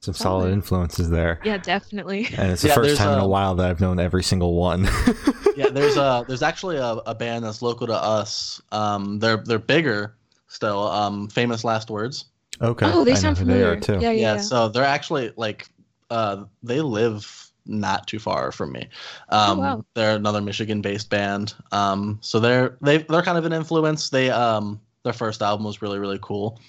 Some 0.00 0.12
solid 0.12 0.42
Solid. 0.42 0.52
influences 0.52 1.08
there. 1.08 1.40
Yeah, 1.44 1.56
definitely. 1.56 2.26
And 2.36 2.52
it's 2.52 2.60
the 2.62 2.68
Yeah, 2.68 2.74
first 2.74 2.88
there's, 2.88 2.98
time 2.98 3.14
in 3.14 3.20
a 3.20 3.26
while 3.28 3.54
that 3.54 3.70
I've 3.70 3.80
known 3.80 3.98
every 3.98 4.22
single 4.22 4.54
one. 4.54 4.86
yeah, 5.56 5.70
there's 5.70 5.96
a 5.96 6.24
there's 6.28 6.42
actually 6.42 6.76
a, 6.76 6.88
a 7.06 7.14
band 7.14 7.44
that's 7.44 7.62
local 7.62 7.86
to 7.86 7.94
us. 7.94 8.60
Um, 8.70 9.18
they're 9.18 9.38
they're 9.38 9.58
bigger 9.58 10.14
still. 10.48 10.88
Um, 10.88 11.28
famous 11.28 11.64
last 11.64 11.88
words. 11.90 12.26
okay. 12.60 12.84
Oh, 12.92 13.02
they 13.04 13.12
I 13.12 13.14
sound 13.14 13.38
familiar. 13.38 13.76
They 13.76 13.80
too. 13.80 13.92
Yeah, 13.94 14.00
yeah, 14.00 14.10
yeah, 14.10 14.34
yeah. 14.34 14.40
so 14.42 14.68
they're 14.68 14.84
actually 14.84 15.32
like 15.36 15.68
uh 16.10 16.44
they 16.62 16.82
live 16.82 17.43
not 17.66 18.06
too 18.06 18.18
far 18.18 18.52
from 18.52 18.72
me 18.72 18.88
um 19.30 19.58
Oh, 19.58 19.62
wow. 19.62 19.84
they're 19.94 20.16
another 20.16 20.40
michigan 20.40 20.80
based 20.82 21.08
band 21.10 21.54
um 21.72 22.18
so 22.20 22.38
they're 22.40 22.76
they 22.82 22.98
they're 22.98 23.22
kind 23.22 23.38
of 23.38 23.44
an 23.44 23.52
influence 23.52 24.10
they 24.10 24.30
um 24.30 24.80
their 25.02 25.12
first 25.12 25.42
album 25.42 25.64
was 25.64 25.80
really 25.82 25.98
really 25.98 26.18
cool 26.22 26.60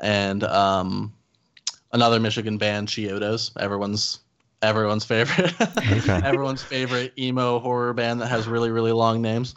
and 0.00 0.44
um 0.44 1.12
another 1.92 2.18
michigan 2.20 2.56
band 2.58 2.88
chiodos 2.88 3.50
everyone's 3.60 4.20
everyone's 4.62 5.04
favorite 5.04 5.52
Okay. 5.60 6.20
everyone's 6.24 6.62
favorite 6.62 7.12
emo 7.18 7.58
horror 7.58 7.92
band 7.92 8.20
that 8.20 8.26
has 8.28 8.46
really 8.48 8.70
really 8.70 8.92
long 8.92 9.20
names 9.22 9.54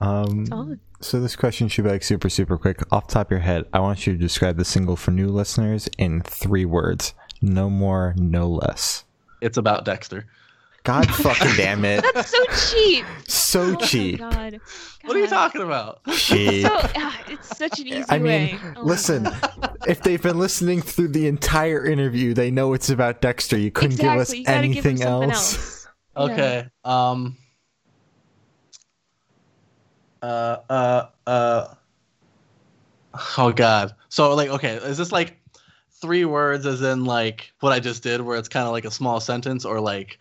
Um, 0.00 0.78
so 1.00 1.20
this 1.20 1.36
question 1.36 1.68
should 1.68 1.84
be 1.84 1.90
like 1.90 2.02
super, 2.02 2.28
super 2.28 2.58
quick. 2.58 2.80
Off 2.92 3.06
the 3.08 3.14
top 3.14 3.28
of 3.28 3.30
your 3.30 3.40
head, 3.40 3.64
I 3.72 3.80
want 3.80 4.06
you 4.06 4.12
to 4.12 4.18
describe 4.18 4.56
the 4.56 4.64
single 4.64 4.96
for 4.96 5.10
new 5.12 5.28
listeners 5.28 5.88
in 5.98 6.20
three 6.22 6.64
words. 6.64 7.14
No 7.44 7.68
more, 7.70 8.14
no 8.16 8.48
less. 8.48 9.04
it's 9.40 9.56
about 9.56 9.84
dexter 9.84 10.26
God 10.84 11.10
fucking 11.10 11.56
damn 11.56 11.82
it. 11.86 12.04
That's 12.14 12.30
so 12.30 12.44
cheap. 12.70 13.06
So 13.26 13.62
Oh 13.62 13.76
cheap. 13.86 14.18
God. 14.18 14.60
what 15.02 15.16
are 15.16 15.20
you 15.20 15.26
talking 15.26 15.62
about 15.62 16.04
Cheap. 16.12 16.66
So 16.66 16.70
ah, 16.74 17.22
it's 17.26 17.56
such 17.56 17.80
an 17.80 17.86
easy 17.86 18.04
I 18.10 18.18
mean, 18.18 18.26
way. 18.26 18.58
Oh 18.76 18.82
listen, 18.82 19.22
God. 19.22 19.78
if 19.88 20.02
they've 20.02 20.20
been 20.20 20.38
listening 20.38 20.82
through 20.82 21.08
the 21.08 21.26
entire 21.26 21.86
interview, 21.86 22.34
they 22.34 22.50
know 22.50 22.74
it's 22.74 22.90
about 22.90 23.22
Dexter. 23.22 23.56
You 23.56 23.70
couldn't 23.70 23.92
exactly. 23.92 24.12
give 24.14 24.20
us 24.20 24.34
you 24.34 24.44
gotta 24.44 24.68
give 24.68 24.82
them 24.84 24.90
anything 24.90 24.96
something 24.98 25.30
else. 25.30 25.54
else. 25.54 25.70
Yeah. 25.70 25.80
Okay. 26.16 26.68
Um. 26.84 27.36
Uh. 30.22 30.58
Uh. 30.70 31.06
Uh. 31.26 31.74
Oh 33.36 33.50
God. 33.52 33.96
So 34.10 34.32
like, 34.34 34.48
okay, 34.48 34.74
is 34.76 34.96
this 34.96 35.10
like 35.10 35.40
three 36.04 36.26
words, 36.26 36.66
as 36.66 36.82
in 36.82 37.06
like 37.06 37.50
what 37.60 37.72
I 37.72 37.80
just 37.80 38.02
did, 38.02 38.20
where 38.20 38.36
it's 38.36 38.48
kind 38.50 38.66
of 38.66 38.72
like 38.72 38.84
a 38.84 38.90
small 38.90 39.20
sentence, 39.20 39.64
or 39.64 39.80
like 39.80 40.18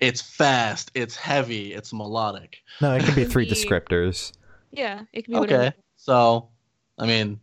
it's 0.00 0.20
fast, 0.20 0.90
it's 0.94 1.16
heavy, 1.16 1.72
it's 1.72 1.94
melodic? 1.94 2.58
No, 2.82 2.94
it 2.94 3.02
could 3.04 3.14
be 3.14 3.24
three 3.24 3.46
descriptors. 3.54 4.32
Yeah, 4.70 5.04
it 5.14 5.24
can 5.24 5.32
be 5.32 5.40
whatever. 5.40 5.62
Okay. 5.62 5.76
So, 5.96 6.50
I 6.98 7.06
mean, 7.06 7.40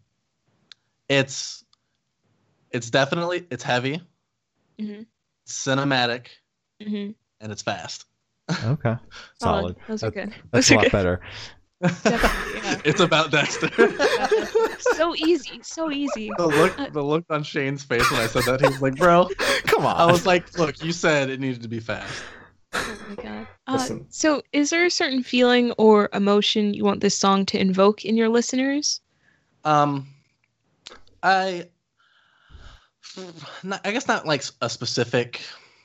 it's 1.09 1.63
it's 2.69 2.91
definitely 2.91 3.47
it's 3.49 3.63
heavy, 3.63 3.99
Mhm. 4.79 5.07
cinematic, 5.47 6.27
Mhm. 6.79 7.15
and 7.41 7.51
it's 7.51 7.63
fast. 7.63 8.05
Okay. 8.63 8.95
Solid. 9.39 9.75
Those 9.87 10.03
are 10.03 10.11
good. 10.11 10.33
That's 10.51 10.67
Those 10.67 10.71
a 10.71 10.75
lot 10.75 10.83
good. 10.83 10.91
better. 10.91 11.21
Definitely, 11.81 12.61
yeah. 12.61 12.81
it's 12.85 12.99
about 12.99 13.31
Dexter. 13.31 13.69
so 14.95 15.15
easy, 15.15 15.59
so 15.63 15.89
easy. 15.91 16.29
the 16.37 16.47
look 16.47 16.93
the 16.93 17.03
look 17.03 17.25
on 17.29 17.43
Shane's 17.43 17.83
face 17.83 18.09
when 18.11 18.21
I 18.21 18.27
said 18.27 18.43
that, 18.43 18.61
he 18.61 18.67
was 18.67 18.81
like, 18.81 18.95
"Bro." 18.95 19.29
Come 19.63 19.85
on. 19.85 19.95
I 19.95 20.11
was 20.11 20.25
like, 20.25 20.57
"Look, 20.57 20.83
you 20.83 20.91
said 20.91 21.29
it 21.29 21.39
needed 21.39 21.61
to 21.61 21.69
be 21.69 21.79
fast." 21.79 22.23
Oh 22.73 22.97
my 23.09 23.23
god. 23.23 23.47
Uh, 23.67 23.99
so, 24.09 24.41
is 24.51 24.69
there 24.69 24.85
a 24.85 24.91
certain 24.91 25.23
feeling 25.23 25.71
or 25.73 26.09
emotion 26.13 26.73
you 26.73 26.83
want 26.83 27.01
this 27.01 27.17
song 27.17 27.45
to 27.47 27.59
invoke 27.59 28.03
in 28.03 28.17
your 28.17 28.29
listeners? 28.29 29.01
Um, 29.63 30.07
I, 31.23 31.67
not, 33.63 33.81
I 33.85 33.91
guess 33.91 34.07
not 34.07 34.25
like 34.25 34.43
a 34.61 34.69
specific 34.69 35.41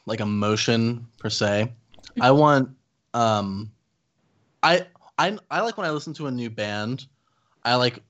like 0.07 0.20
emotion 0.20 1.07
per 1.18 1.30
se. 1.30 1.72
I 2.20 2.30
want, 2.30 2.70
um, 3.12 3.70
I 4.62 4.87
I 5.18 5.38
I 5.50 5.61
like 5.61 5.77
when 5.77 5.87
I 5.87 5.90
listen 5.90 6.12
to 6.14 6.27
a 6.27 6.31
new 6.31 6.50
band. 6.50 7.07
I 7.64 7.77
like 7.77 8.03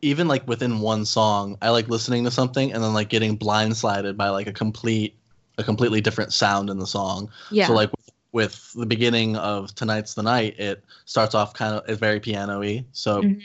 even 0.00 0.28
like 0.28 0.46
within 0.46 0.80
one 0.80 1.04
song. 1.04 1.56
I 1.60 1.70
like 1.70 1.88
listening 1.88 2.24
to 2.24 2.30
something 2.30 2.72
and 2.72 2.82
then 2.82 2.94
like 2.94 3.08
getting 3.08 3.36
blindsided 3.36 4.16
by 4.16 4.28
like 4.28 4.46
a 4.46 4.52
complete 4.52 5.18
a 5.58 5.64
completely 5.64 6.00
different 6.00 6.32
sound 6.32 6.70
in 6.70 6.78
the 6.78 6.86
song. 6.86 7.28
Yeah. 7.50 7.66
So 7.66 7.74
like 7.74 7.90
with, 7.90 8.10
with 8.32 8.72
the 8.74 8.86
beginning 8.86 9.36
of 9.36 9.74
tonight's 9.74 10.14
the 10.14 10.22
night, 10.22 10.58
it 10.58 10.84
starts 11.04 11.34
off 11.34 11.52
kind 11.54 11.74
of 11.74 11.88
it's 11.88 11.98
very 11.98 12.20
piano-y. 12.20 12.84
So 12.92 13.22
Mhm. 13.22 13.42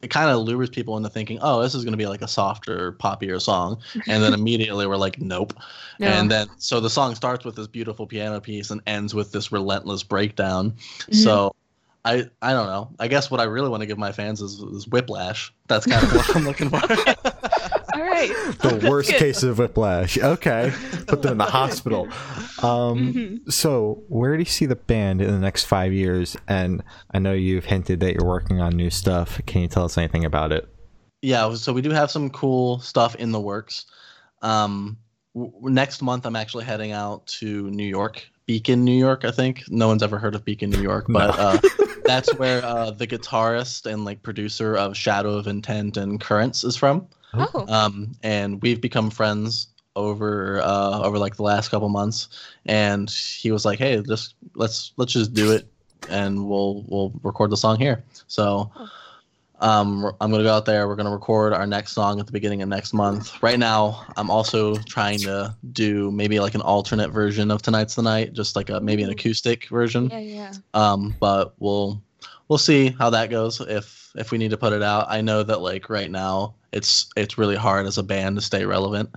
it 0.00 0.08
kind 0.10 0.30
of 0.30 0.38
lures 0.42 0.70
people 0.70 0.96
into 0.96 1.08
thinking, 1.08 1.40
oh, 1.42 1.60
this 1.60 1.74
is 1.74 1.82
going 1.82 1.92
to 1.92 1.98
be 1.98 2.06
like 2.06 2.22
a 2.22 2.28
softer, 2.28 2.92
poppier 2.92 3.40
song, 3.40 3.78
and 4.06 4.22
then 4.22 4.32
immediately 4.40 4.86
we're 4.86 4.96
like, 4.96 5.20
nope. 5.20 5.52
No. 5.98 6.06
And 6.06 6.30
then 6.30 6.48
so 6.58 6.78
the 6.78 6.90
song 6.90 7.16
starts 7.16 7.44
with 7.44 7.56
this 7.56 7.66
beautiful 7.66 8.06
piano 8.06 8.40
piece 8.40 8.70
and 8.70 8.80
ends 8.86 9.12
with 9.14 9.32
this 9.32 9.50
relentless 9.50 10.02
breakdown. 10.04 10.74
Mhm. 11.10 11.14
So. 11.24 11.52
I, 12.08 12.24
I 12.42 12.52
don't 12.52 12.66
know. 12.66 12.90
I 12.98 13.08
guess 13.08 13.30
what 13.30 13.40
I 13.40 13.44
really 13.44 13.68
want 13.68 13.82
to 13.82 13.86
give 13.86 13.98
my 13.98 14.12
fans 14.12 14.40
is, 14.40 14.54
is 14.60 14.88
whiplash. 14.88 15.52
That's 15.66 15.86
kind 15.86 16.02
of 16.04 16.12
what 16.14 16.36
I'm 16.36 16.44
looking 16.44 16.70
for. 16.70 16.76
All 17.94 18.04
right. 18.04 18.30
The 18.60 18.86
worst 18.88 19.10
good. 19.10 19.18
case 19.18 19.42
of 19.42 19.58
whiplash. 19.58 20.16
Okay. 20.18 20.72
Put 21.06 21.22
them 21.22 21.32
in 21.32 21.38
the 21.38 21.44
hospital. 21.60 22.04
Um, 22.62 23.12
Mhm. 23.12 23.52
So, 23.52 24.02
where 24.08 24.36
do 24.36 24.40
you 24.40 24.44
see 24.48 24.66
the 24.66 24.76
band 24.76 25.20
in 25.20 25.30
the 25.30 25.38
next 25.38 25.64
five 25.64 25.92
years? 25.92 26.36
And 26.46 26.82
I 27.12 27.18
know 27.18 27.32
you've 27.32 27.64
hinted 27.66 28.00
that 28.00 28.14
you're 28.14 28.26
working 28.26 28.60
on 28.60 28.76
new 28.76 28.90
stuff. 28.90 29.40
Can 29.46 29.62
you 29.62 29.68
tell 29.68 29.84
us 29.84 29.98
anything 29.98 30.24
about 30.24 30.52
it? 30.52 30.68
yeah 31.20 31.52
so 31.54 31.72
we 31.72 31.82
do 31.82 31.90
have 31.90 32.12
some 32.12 32.30
cool 32.30 32.78
stuff 32.78 33.16
in 33.16 33.32
the 33.32 33.40
works 33.40 33.86
um 34.42 34.96
w- 35.34 35.52
next 35.64 36.00
month 36.00 36.24
i'm 36.24 36.36
actually 36.36 36.64
heading 36.64 36.92
out 36.92 37.26
to 37.26 37.68
new 37.72 37.82
york 37.82 38.24
beacon 38.46 38.84
new 38.84 38.96
york 38.96 39.24
i 39.24 39.32
think 39.32 39.64
no 39.68 39.88
one's 39.88 40.04
ever 40.04 40.16
heard 40.16 40.36
of 40.36 40.44
beacon 40.44 40.70
new 40.70 40.80
york 40.80 41.06
but 41.08 41.36
No. 41.36 41.42
uh 41.42 41.58
that's 42.08 42.34
where 42.38 42.64
uh 42.64 42.90
the 42.90 43.06
guitarist 43.06 43.86
and 43.90 44.04
like 44.04 44.22
producer 44.22 44.74
of 44.76 44.96
shadow 44.96 45.32
of 45.34 45.46
intent 45.46 45.96
and 45.96 46.20
currents 46.20 46.64
is 46.64 46.76
from 46.76 47.06
Oh. 47.34 47.66
um 47.68 48.16
and 48.22 48.60
we've 48.62 48.80
become 48.80 49.10
friends 49.10 49.68
over 49.94 50.60
uh 50.62 51.00
over 51.02 51.18
like 51.18 51.36
the 51.36 51.42
last 51.42 51.68
couple 51.70 51.88
months 51.88 52.28
and 52.66 53.10
he 53.10 53.52
was 53.52 53.64
like 53.64 53.78
hey 53.78 54.00
just 54.06 54.34
let's 54.54 54.92
let's 54.96 55.12
just 55.12 55.34
do 55.34 55.52
it 55.52 55.68
and 56.08 56.48
we'll 56.48 56.84
we'll 56.88 57.12
record 57.22 57.50
the 57.50 57.56
song 57.56 57.78
here 57.78 58.02
so 58.28 58.70
Oh. 58.76 58.88
Um 59.60 60.04
i'm 60.20 60.30
gonna 60.30 60.44
go 60.44 60.52
out 60.54 60.64
there 60.66 60.86
we're 60.86 60.94
gonna 60.94 61.10
record 61.10 61.52
our 61.52 61.66
next 61.66 61.92
song 61.92 62.20
at 62.20 62.26
the 62.26 62.32
beginning 62.32 62.62
of 62.62 62.68
next 62.68 62.92
month. 62.92 63.42
Right 63.42 63.58
now 63.58 64.06
i'm 64.16 64.30
also 64.30 64.76
trying 64.76 65.18
to 65.20 65.54
do 65.72 66.10
maybe 66.12 66.38
like 66.40 66.54
an 66.54 66.60
alternate 66.60 67.10
version 67.10 67.50
of 67.50 67.60
tonight's 67.62 67.94
the 67.96 68.02
night 68.02 68.32
just 68.32 68.54
like 68.56 68.70
a 68.70 68.80
maybe 68.80 69.02
an 69.02 69.10
acoustic 69.10 69.68
version. 69.68 70.10
Yeah, 70.10 70.18
yeah. 70.20 70.52
um 70.74 71.16
but 71.18 71.54
we'll 71.58 72.00
we'll 72.48 72.58
see 72.58 72.90
how 72.98 73.10
that 73.10 73.30
goes 73.30 73.60
if 73.60 74.10
if 74.16 74.30
we 74.30 74.38
need 74.38 74.50
to 74.50 74.56
put 74.56 74.72
it 74.72 74.82
out. 74.82 75.06
I 75.08 75.20
know 75.20 75.42
that 75.42 75.60
like 75.60 75.90
right 75.90 76.10
now 76.10 76.54
it's 76.72 77.08
it's 77.16 77.36
really 77.38 77.56
hard 77.56 77.86
as 77.86 77.98
a 77.98 78.02
band 78.02 78.36
to 78.36 78.42
stay 78.42 78.64
relevant. 78.64 79.10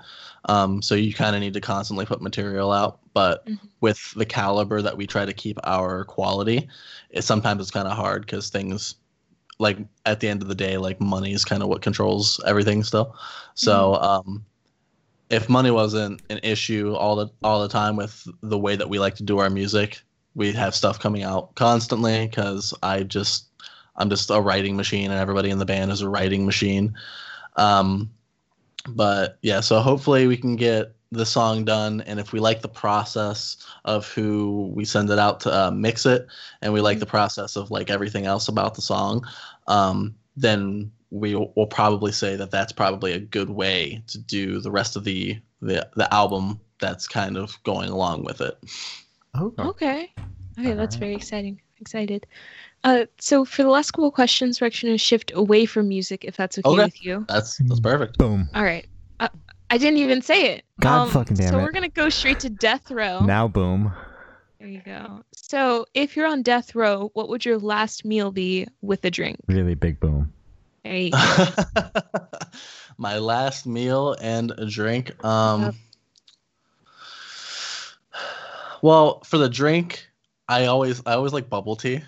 Um 0.45 0.81
so 0.81 0.95
you 0.95 1.13
kind 1.13 1.35
of 1.35 1.41
need 1.41 1.53
to 1.53 1.61
constantly 1.61 2.05
put 2.05 2.21
material 2.21 2.71
out 2.71 2.99
but 3.13 3.45
Mhm. 3.45 3.59
with 3.81 4.11
the 4.15 4.25
caliber 4.25 4.81
that 4.81 4.95
we 4.97 5.05
try 5.05 5.25
to 5.25 5.33
keep 5.33 5.59
our 5.65 6.03
quality 6.05 6.67
it 7.11 7.23
sometimes 7.23 7.61
it's 7.61 7.71
kind 7.71 7.87
of 7.87 7.95
hard 7.97 8.25
because 8.25 8.49
things 8.49 8.95
like 9.61 9.77
at 10.05 10.19
the 10.19 10.27
end 10.27 10.41
of 10.41 10.47
the 10.47 10.55
day 10.55 10.77
like 10.77 10.99
money 10.99 11.31
is 11.31 11.45
kind 11.45 11.61
of 11.61 11.69
what 11.69 11.81
controls 11.81 12.41
everything 12.45 12.83
still. 12.83 13.15
So 13.53 13.95
um 13.95 14.43
if 15.29 15.47
money 15.47 15.71
wasn't 15.71 16.21
an 16.29 16.39
issue 16.43 16.93
all 16.93 17.15
the 17.15 17.27
all 17.41 17.61
the 17.61 17.69
time 17.69 17.95
with 17.95 18.27
the 18.41 18.57
way 18.57 18.75
that 18.75 18.89
we 18.89 18.99
like 18.99 19.15
to 19.15 19.23
do 19.23 19.39
our 19.39 19.49
music 19.49 20.01
we'd 20.35 20.55
have 20.55 20.75
stuff 20.75 20.99
coming 20.99 21.23
out 21.23 21.55
constantly 21.55 22.27
because 22.27 22.73
i 22.83 23.01
just 23.01 23.47
i'm 23.95 24.09
just 24.09 24.29
a 24.29 24.41
writing 24.41 24.75
machine 24.75 25.09
and 25.09 25.19
everybody 25.19 25.49
in 25.49 25.57
the 25.57 25.65
band 25.65 25.91
is 25.91 26.01
a 26.01 26.09
writing 26.09 26.45
machine. 26.45 26.93
Um 27.55 28.09
but 28.89 29.37
yeah 29.41 29.61
so 29.61 29.79
hopefully 29.79 30.27
we 30.27 30.37
can 30.37 30.55
get 30.55 30.93
the 31.11 31.25
song 31.25 31.65
done 31.65 32.01
and 32.01 32.19
if 32.19 32.31
we 32.31 32.39
like 32.39 32.61
the 32.61 32.69
process 32.69 33.57
of 33.83 34.07
who 34.13 34.71
we 34.73 34.85
send 34.85 35.09
it 35.09 35.19
out 35.19 35.41
to 35.41 35.53
uh, 35.53 35.69
mix 35.69 36.05
it 36.05 36.25
and 36.61 36.71
we 36.71 36.79
like 36.79 36.99
the 36.99 37.05
process 37.05 37.57
of 37.57 37.69
like 37.69 37.89
everything 37.89 38.25
else 38.25 38.47
about 38.47 38.75
the 38.75 38.81
song 38.81 39.25
um, 39.71 40.15
then 40.35 40.91
we 41.09 41.35
will 41.35 41.51
will 41.55 41.67
probably 41.67 42.11
say 42.11 42.35
that 42.35 42.51
that's 42.51 42.71
probably 42.71 43.13
a 43.13 43.19
good 43.19 43.49
way 43.49 44.01
to 44.07 44.17
do 44.17 44.59
the 44.61 44.71
rest 44.71 44.95
of 44.95 45.03
the 45.03 45.39
the, 45.61 45.87
the 45.95 46.11
album 46.13 46.59
that's 46.79 47.07
kind 47.07 47.37
of 47.37 47.61
going 47.63 47.89
along 47.89 48.23
with 48.23 48.41
it 48.41 48.57
Oh, 49.35 49.53
Okay. 49.59 50.11
Okay, 50.59 50.73
that's 50.73 50.97
very 50.97 51.15
exciting. 51.15 51.61
Excited. 51.79 52.27
Uh, 52.83 53.05
so 53.19 53.45
for 53.45 53.63
the 53.63 53.69
last 53.69 53.91
couple 53.91 54.07
of 54.09 54.13
questions, 54.13 54.59
we're 54.59 54.67
actually 54.67 54.89
going 54.89 54.97
to 54.97 55.03
shift 55.03 55.31
away 55.33 55.65
from 55.65 55.87
music, 55.87 56.25
if 56.25 56.35
that's 56.35 56.57
okay, 56.59 56.67
Okay. 56.69 56.83
with 56.83 57.03
you. 57.05 57.25
that's 57.29 57.57
that's 57.57 57.79
perfect 57.79 58.17
boom. 58.17 58.49
All 58.53 58.63
right. 58.63 58.85
Uh, 59.19 59.29
I 59.69 59.77
didn't 59.77 59.99
even 59.99 60.21
say 60.21 60.53
it. 60.53 60.63
God 60.81 61.03
Um, 61.03 61.09
fucking 61.09 61.37
damn 61.37 61.53
so 61.53 61.59
it. 61.59 61.63
we're 61.63 61.71
going 61.71 61.89
to 61.89 61.95
go 61.95 62.09
straight 62.09 62.39
to 62.41 62.49
death 62.49 62.91
row. 62.91 63.21
Now, 63.21 63.47
boom. 63.47 63.93
There 64.61 64.69
you 64.69 64.81
go. 64.85 65.23
So 65.33 65.87
if 65.95 66.15
you're 66.15 66.27
on 66.27 66.43
death 66.43 66.75
row, 66.75 67.09
what 67.15 67.29
would 67.29 67.43
your 67.43 67.57
last 67.57 68.05
meal 68.05 68.31
be 68.31 68.67
with 68.83 69.03
a 69.05 69.09
drink? 69.09 69.37
Really 69.47 69.73
big 69.73 69.99
boom. 69.99 70.31
There 70.83 70.95
you 70.95 71.09
go. 71.11 71.47
my 72.99 73.17
last 73.17 73.65
meal 73.65 74.15
and 74.21 74.51
a 74.55 74.67
drink 74.67 75.13
um 75.25 75.63
Yep. 75.63 75.75
well 78.83 79.21
for 79.23 79.37
the 79.39 79.49
drink 79.49 80.07
i 80.47 80.65
always 80.65 81.01
i 81.05 81.13
always 81.13 81.33
like 81.33 81.49
bubble 81.49 81.75
tea 81.75 82.01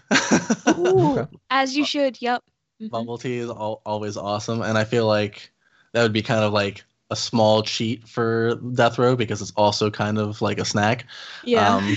Ooh, 0.67 1.27
as 1.49 1.75
you 1.75 1.85
should. 1.85 2.21
Yep. 2.21 2.43
Mhm. 2.81 2.89
bubble 2.91 3.17
tea 3.17 3.37
is 3.37 3.49
al- 3.49 3.81
always 3.85 4.15
awesome 4.17 4.61
and 4.61 4.77
i 4.77 4.83
feel 4.83 5.07
like 5.07 5.51
that 5.93 6.03
would 6.03 6.13
be 6.13 6.21
kind 6.21 6.43
of 6.43 6.51
like 6.53 6.83
a 7.09 7.15
small 7.15 7.63
cheat 7.63 8.07
for 8.07 8.55
death 8.73 8.97
row 8.99 9.15
because 9.15 9.41
it's 9.41 9.53
also 9.55 9.89
kind 9.89 10.17
of 10.19 10.41
like 10.41 10.59
a 10.59 10.65
snack 10.65 11.05
Yeah. 11.43 11.75
um 11.75 11.95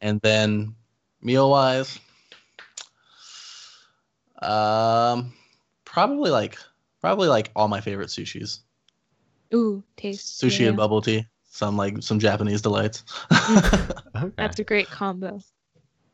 and 0.00 0.20
then 0.22 0.74
meal 1.22 1.50
wise 1.50 1.98
um 4.42 5.32
probably 5.84 6.30
like 6.30 6.56
probably 7.00 7.28
like 7.28 7.50
all 7.56 7.68
my 7.68 7.80
favorite 7.80 8.08
sushis 8.08 8.60
Ooh, 9.54 9.82
taste. 9.96 10.42
sushi 10.42 10.60
yeah. 10.60 10.68
and 10.68 10.76
bubble 10.76 11.00
tea 11.00 11.24
some 11.48 11.76
like 11.76 12.02
some 12.02 12.18
japanese 12.18 12.62
delights 12.62 13.04
Okay. 14.16 14.32
That's 14.38 14.58
a 14.58 14.64
great 14.64 14.88
combo. 14.88 15.40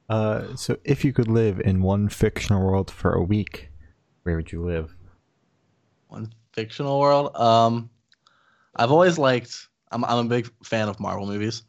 Uh, 0.09 0.57
so, 0.57 0.77
if 0.85 1.05
you 1.05 1.13
could 1.13 1.29
live 1.29 1.61
in 1.61 1.83
one 1.83 2.09
fictional 2.09 2.61
world 2.67 2.91
for 2.91 3.13
a 3.13 3.23
week, 3.23 3.71
where 4.25 4.35
would 4.35 4.51
you 4.51 4.61
live? 4.61 4.97
one 6.13 6.31
fictional 6.53 7.01
world 7.01 7.35
um 7.37 7.89
i've 8.77 8.91
always 8.93 9.17
liked 9.19 9.69
i'm, 9.91 10.05
I'm 10.05 10.27
a 10.27 10.29
big 10.29 10.51
fan 10.63 10.89
of 10.89 11.01
marvel 11.01 11.27
movies 11.27 11.63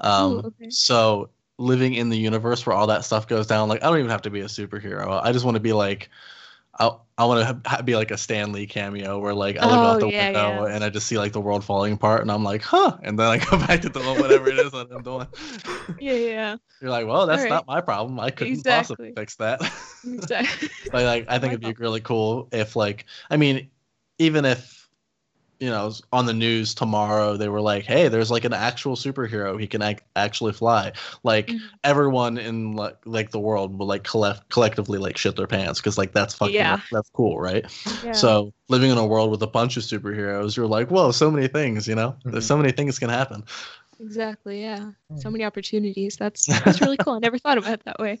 um 0.00 0.32
Ooh, 0.32 0.38
okay. 0.38 0.70
so 0.70 1.30
living 1.58 1.94
in 1.94 2.08
the 2.08 2.16
universe 2.18 2.64
where 2.66 2.74
all 2.76 2.86
that 2.86 3.04
stuff 3.04 3.26
goes 3.26 3.46
down 3.46 3.68
like 3.68 3.82
i 3.82 3.86
don't 3.88 3.98
even 3.98 4.10
have 4.10 4.22
to 4.22 4.30
be 4.30 4.40
a 4.40 4.46
superhero 4.46 5.20
i 5.24 5.32
just 5.32 5.44
want 5.44 5.56
to 5.56 5.60
be 5.60 5.72
like 5.72 6.08
i, 6.78 6.90
I 7.18 7.24
want 7.24 7.64
to 7.64 7.68
ha- 7.68 7.82
be 7.82 7.96
like 7.96 8.10
a 8.12 8.16
Stan 8.16 8.52
Lee 8.52 8.66
cameo 8.66 9.18
where 9.18 9.34
like 9.34 9.58
i 9.58 9.66
look 9.66 9.82
out 9.82 9.94
Oh, 9.94 9.98
the 9.98 10.08
yeah, 10.08 10.26
window 10.32 10.64
yeah. 10.64 10.74
and 10.74 10.84
i 10.84 10.88
just 10.90 11.06
see 11.06 11.18
like 11.18 11.32
the 11.32 11.40
world 11.40 11.64
falling 11.64 11.94
apart 11.94 12.22
and 12.22 12.30
i'm 12.30 12.44
like 12.44 12.62
huh 12.62 12.96
and 13.02 13.18
then 13.18 13.26
i 13.26 13.38
go 13.38 13.58
back 13.66 13.80
to 13.82 13.88
doing 13.88 14.18
whatever 14.18 14.48
it 14.48 14.58
is 14.58 14.70
that 14.72 14.88
i'm 14.92 15.02
doing 15.02 15.26
Yeah, 15.98 16.12
yeah, 16.12 16.56
you're 16.80 16.90
like 16.90 17.06
well 17.06 17.26
that's 17.26 17.40
Alright. 17.40 17.50
not 17.50 17.66
my 17.66 17.80
problem 17.80 18.20
i 18.20 18.30
couldn't 18.30 18.54
Exactly. 18.54 19.12
possibly 19.12 19.12
fix 19.16 19.36
that 19.36 19.60
exactly. 20.04 20.68
but 20.92 21.04
like 21.04 21.26
I 21.28 21.38
think 21.38 21.52
it'd 21.52 21.60
be 21.60 21.72
really 21.72 22.00
cool 22.00 22.48
if 22.52 22.76
like 22.76 23.04
I 23.30 23.36
mean, 23.36 23.70
even 24.18 24.44
if 24.44 24.77
you 25.60 25.68
know 25.70 25.92
on 26.12 26.26
the 26.26 26.32
news 26.34 26.74
tomorrow 26.74 27.36
they 27.36 27.48
were 27.48 27.60
like, 27.60 27.84
hey, 27.84 28.08
there's 28.08 28.30
like 28.30 28.44
an 28.44 28.52
actual 28.52 28.96
superhero 28.96 29.60
he 29.60 29.66
can 29.66 29.82
ac- 29.82 30.00
actually 30.16 30.52
fly. 30.52 30.92
Like 31.24 31.48
Mhm. 31.50 31.60
everyone 31.84 32.38
in 32.38 32.72
like 32.72 32.96
like 33.04 33.30
the 33.30 33.40
world 33.40 33.78
will 33.78 33.86
like 33.86 34.04
collect 34.04 34.48
collectively 34.50 34.98
like 34.98 35.16
shit 35.16 35.36
their 35.36 35.46
pants 35.46 35.80
because 35.80 35.98
like 35.98 36.12
that's 36.12 36.34
fucking 36.34 36.54
Yeah. 36.54 36.80
that's 36.92 37.10
cool, 37.10 37.38
right? 37.40 37.64
Yeah. 38.04 38.12
So 38.12 38.52
living 38.68 38.90
in 38.90 38.98
a 38.98 39.06
world 39.06 39.30
with 39.30 39.42
a 39.42 39.46
bunch 39.46 39.76
of 39.76 39.82
superheroes, 39.82 40.56
you're 40.56 40.66
like, 40.66 40.90
whoa, 40.90 41.10
so 41.12 41.30
many 41.30 41.48
things, 41.48 41.88
you 41.88 41.94
know? 41.94 42.16
There's 42.24 42.46
so 42.46 42.56
many 42.56 42.72
things 42.72 42.98
can 42.98 43.08
happen. 43.10 43.44
Exactly, 44.00 44.60
yeah. 44.62 44.92
So 45.16 45.30
many 45.30 45.44
opportunities. 45.44 46.16
That's 46.16 46.46
that's 46.64 46.80
really 46.80 46.96
cool. 46.98 47.14
I 47.14 47.18
never 47.18 47.38
thought 47.38 47.58
about 47.58 47.72
it 47.74 47.84
that 47.84 47.98
way. 47.98 48.20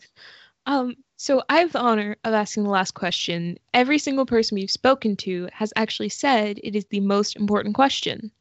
Um, 0.66 0.96
so 1.18 1.42
I 1.50 1.58
have 1.60 1.72
the 1.72 1.80
honor 1.80 2.16
of 2.24 2.34
asking 2.34 2.64
the 2.64 2.70
last 2.70 2.94
question. 2.94 3.58
Every 3.74 3.98
single 3.98 4.26
person 4.26 4.56
we've 4.56 4.70
spoken 4.70 5.16
to 5.18 5.48
has 5.52 5.74
actually 5.76 6.08
said 6.10 6.60
it 6.64 6.74
is 6.76 6.86
the 6.86 7.00
most 7.00 7.36
important 7.36 7.74
question. 7.74 8.32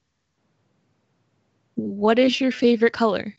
What 1.75 2.19
is 2.19 2.39
your 2.41 2.51
favorite 2.51 2.93
color? 2.93 3.37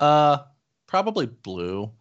Uh, 0.00 0.38
probably 0.86 1.26
blue, 1.26 1.92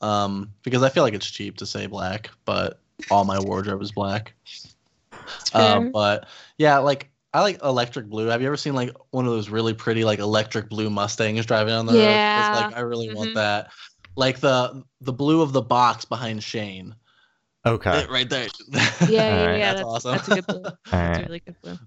um, 0.00 0.52
because 0.62 0.82
I 0.82 0.88
feel 0.90 1.02
like 1.02 1.14
it's 1.14 1.30
cheap 1.30 1.56
to 1.58 1.66
say 1.66 1.86
black, 1.86 2.30
but 2.44 2.80
all 3.10 3.24
my 3.24 3.40
wardrobe 3.40 3.82
is 3.82 3.92
black. 3.92 4.34
Uh, 5.54 5.80
but 5.92 6.26
yeah, 6.58 6.78
like 6.78 7.10
I 7.32 7.40
like 7.42 7.62
electric 7.62 8.06
blue. 8.08 8.26
Have 8.28 8.40
you 8.42 8.46
ever 8.48 8.56
seen 8.56 8.74
like 8.74 8.90
one 9.10 9.24
of 9.26 9.32
those 9.32 9.48
really 9.48 9.74
pretty 9.74 10.04
like 10.04 10.18
electric 10.18 10.68
blue 10.68 10.90
Mustangs 10.90 11.46
driving 11.46 11.74
on 11.74 11.86
the 11.86 11.94
road? 11.94 11.96
Yeah. 11.96 12.48
like 12.52 12.76
I 12.76 12.80
really 12.80 13.08
want 13.14 13.30
Mhm. 13.30 13.34
that. 13.34 13.70
Like 14.18 14.40
the 14.40 14.82
the 15.00 15.12
blue 15.12 15.42
of 15.42 15.52
the 15.52 15.62
box 15.62 16.04
behind 16.04 16.42
Shane, 16.42 16.92
Okay. 17.64 18.00
It- 18.00 18.10
right 18.10 18.28
there. 18.28 18.48
yeah, 18.68 18.88
yeah, 19.08 19.40
Alright. 19.40 19.58
yeah. 19.58 19.74
That's 19.74 19.76
That's, 19.76 19.84
awesome. 19.84 20.12
that's 20.12 20.28
a 20.28 20.34
good 20.34 20.46
blue. 20.46 20.64
All 20.64 20.74
That's 20.90 21.18
a 21.18 21.22
really 21.22 21.40
good 21.40 21.56
blue. 21.62 21.78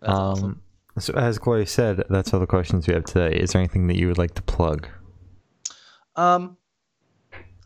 That's 0.00 0.12
awesome. 0.12 0.44
Um, 0.44 0.60
so 0.98 1.12
as 1.14 1.38
Gloria 1.38 1.66
said, 1.66 2.04
that's 2.08 2.32
all 2.32 2.40
the 2.40 2.46
questions 2.46 2.86
we 2.86 2.94
have 2.94 3.04
today. 3.04 3.36
Is 3.36 3.50
there 3.52 3.60
anything 3.60 3.88
that 3.88 3.96
you 3.96 4.06
would 4.08 4.16
like 4.18 4.34
to 4.34 4.42
plug? 4.42 4.88
Um, 6.16 6.56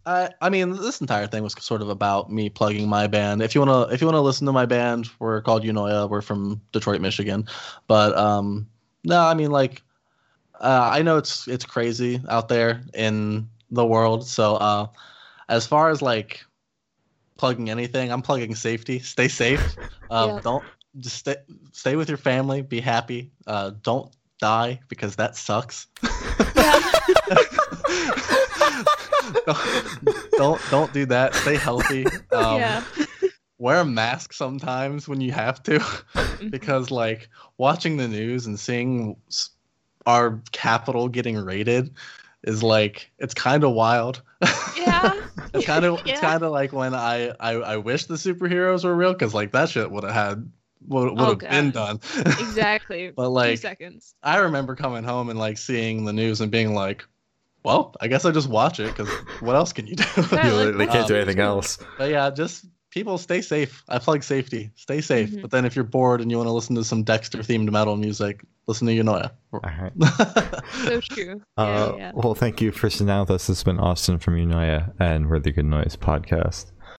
I 0.06 0.30
I 0.40 0.48
mean 0.48 0.70
this 0.72 1.00
entire 1.00 1.26
thing 1.26 1.42
was 1.42 1.54
sort 1.60 1.82
of 1.82 1.88
about 1.90 2.32
me 2.32 2.48
plugging 2.48 2.88
my 2.88 3.06
band. 3.06 3.42
If 3.42 3.54
you 3.54 3.60
wanna 3.60 3.82
if 3.92 4.00
you 4.00 4.06
wanna 4.06 4.22
listen 4.22 4.46
to 4.46 4.52
my 4.52 4.66
band, 4.66 5.10
we're 5.20 5.42
called 5.42 5.62
Unoya. 5.64 6.08
We're 6.08 6.22
from 6.22 6.60
Detroit, 6.72 7.00
Michigan. 7.00 7.46
But 7.86 8.16
um, 8.16 8.66
no, 9.04 9.20
I 9.20 9.34
mean 9.34 9.50
like, 9.50 9.82
uh, 10.60 10.88
I 10.92 11.02
know 11.02 11.18
it's 11.18 11.46
it's 11.46 11.64
crazy 11.66 12.20
out 12.28 12.48
there 12.48 12.82
in 12.94 13.48
the 13.70 13.86
world. 13.86 14.26
So 14.26 14.56
uh, 14.56 14.86
as 15.48 15.66
far 15.66 15.90
as 15.90 16.02
like 16.02 16.44
plugging 17.36 17.70
anything, 17.70 18.10
I'm 18.12 18.22
plugging 18.22 18.54
safety. 18.54 18.98
Stay 18.98 19.28
safe. 19.28 19.76
Um, 20.10 20.30
Yeah. 20.30 20.40
Don't 20.40 20.64
just 21.00 21.16
stay 21.16 21.36
stay 21.72 21.94
with 21.94 22.08
your 22.08 22.16
family. 22.16 22.62
Be 22.62 22.80
happy. 22.80 23.30
Uh, 23.46 23.72
don't 23.82 24.10
die 24.40 24.80
because 24.88 25.16
that 25.16 25.36
sucks. 25.36 25.86
don't, 29.44 29.58
don't 30.32 30.60
don't 30.70 30.92
do 30.94 31.04
that. 31.06 31.34
Stay 31.34 31.56
healthy. 31.56 32.06
Um, 32.32 32.58
yeah. 32.58 32.82
Wear 33.58 33.80
a 33.80 33.84
mask 33.84 34.32
sometimes 34.32 35.08
when 35.08 35.20
you 35.20 35.32
have 35.32 35.62
to, 35.64 35.84
because 36.50 36.90
like 36.90 37.28
watching 37.58 37.96
the 37.96 38.06
news 38.06 38.46
and 38.46 38.58
seeing 38.58 39.16
our 40.06 40.40
Capitol 40.52 41.08
getting 41.08 41.36
raided 41.36 41.92
is 42.44 42.62
like 42.62 43.10
it's 43.18 43.34
kind 43.34 43.64
of 43.64 43.72
wild. 43.72 44.22
Yeah. 44.76 45.12
it's 45.54 45.66
kind 45.66 45.84
of 45.84 46.00
Yeah. 46.06 46.12
it's 46.12 46.20
kind 46.20 46.42
of 46.42 46.52
like 46.52 46.72
when 46.72 46.94
I, 46.94 47.30
I 47.40 47.52
I 47.54 47.76
wish 47.78 48.04
the 48.06 48.14
superheroes 48.14 48.84
were 48.84 48.94
real 48.94 49.12
because 49.12 49.34
like 49.34 49.52
that 49.52 49.68
shit 49.70 49.90
would 49.90 50.04
have 50.04 50.12
had 50.14 50.50
would 50.86 51.10
would 51.10 51.20
Oh, 51.20 51.26
have 51.30 51.38
been 51.40 51.70
done. 51.72 52.00
Exactly. 52.16 53.10
but 53.16 53.30
like 53.30 53.46
Two 53.46 53.50
like 53.50 53.58
seconds. 53.58 54.14
I 54.22 54.38
remember 54.38 54.76
coming 54.76 55.04
home 55.04 55.28
and 55.30 55.38
like 55.38 55.58
seeing 55.58 56.04
the 56.04 56.12
news 56.12 56.40
and 56.40 56.50
being 56.52 56.74
like, 56.74 57.04
well, 57.64 57.94
I 58.00 58.06
guess 58.08 58.24
I 58.24 58.30
just 58.30 58.48
watch 58.48 58.78
it 58.80 58.86
because 58.96 59.08
what 59.40 59.56
else 59.56 59.72
can 59.72 59.86
you 59.88 59.96
do? 59.96 60.04
Yeah, 60.16 60.22
you 60.22 60.52
like, 60.54 60.66
literally 60.66 60.86
can't 60.86 61.08
do 61.08 61.16
anything 61.16 61.40
else. 61.40 61.78
but 61.98 62.10
yeah, 62.10 62.30
just 62.30 62.64
people 62.90 63.18
stay 63.18 63.40
safe. 63.40 63.82
I 63.88 63.98
plug 63.98 64.22
safety. 64.22 64.70
Stay 64.76 65.00
safe. 65.00 65.30
Mhm. 65.30 65.42
But 65.42 65.50
then 65.50 65.64
if 65.64 65.74
you're 65.76 65.84
bored 65.84 66.20
and 66.20 66.30
you 66.30 66.36
want 66.36 66.46
to 66.48 66.52
listen 66.52 66.74
to 66.76 66.84
some 66.84 67.02
Dexter 67.02 67.38
themed 67.38 67.70
metal 67.70 67.96
music, 67.96 68.44
listen 68.66 68.86
to 68.86 68.94
Unoya. 68.94 69.30
All 69.52 69.60
right. 69.62 69.92
So 70.84 71.00
true. 71.00 71.40
Uh, 71.56 71.92
yeah, 71.92 71.96
yeah. 71.96 72.12
Well, 72.14 72.34
thank 72.34 72.60
you 72.60 72.70
for 72.72 72.88
sitting 72.88 73.08
down 73.08 73.20
with 73.20 73.30
us. 73.30 73.46
This 73.48 73.58
has 73.58 73.64
been 73.64 73.80
Austin 73.80 74.18
from 74.18 74.34
Unoya 74.36 74.92
and 75.00 75.28
We're 75.28 75.40
the 75.40 75.50
Good 75.50 75.64
Noise 75.64 75.96
podcast. 75.96 76.66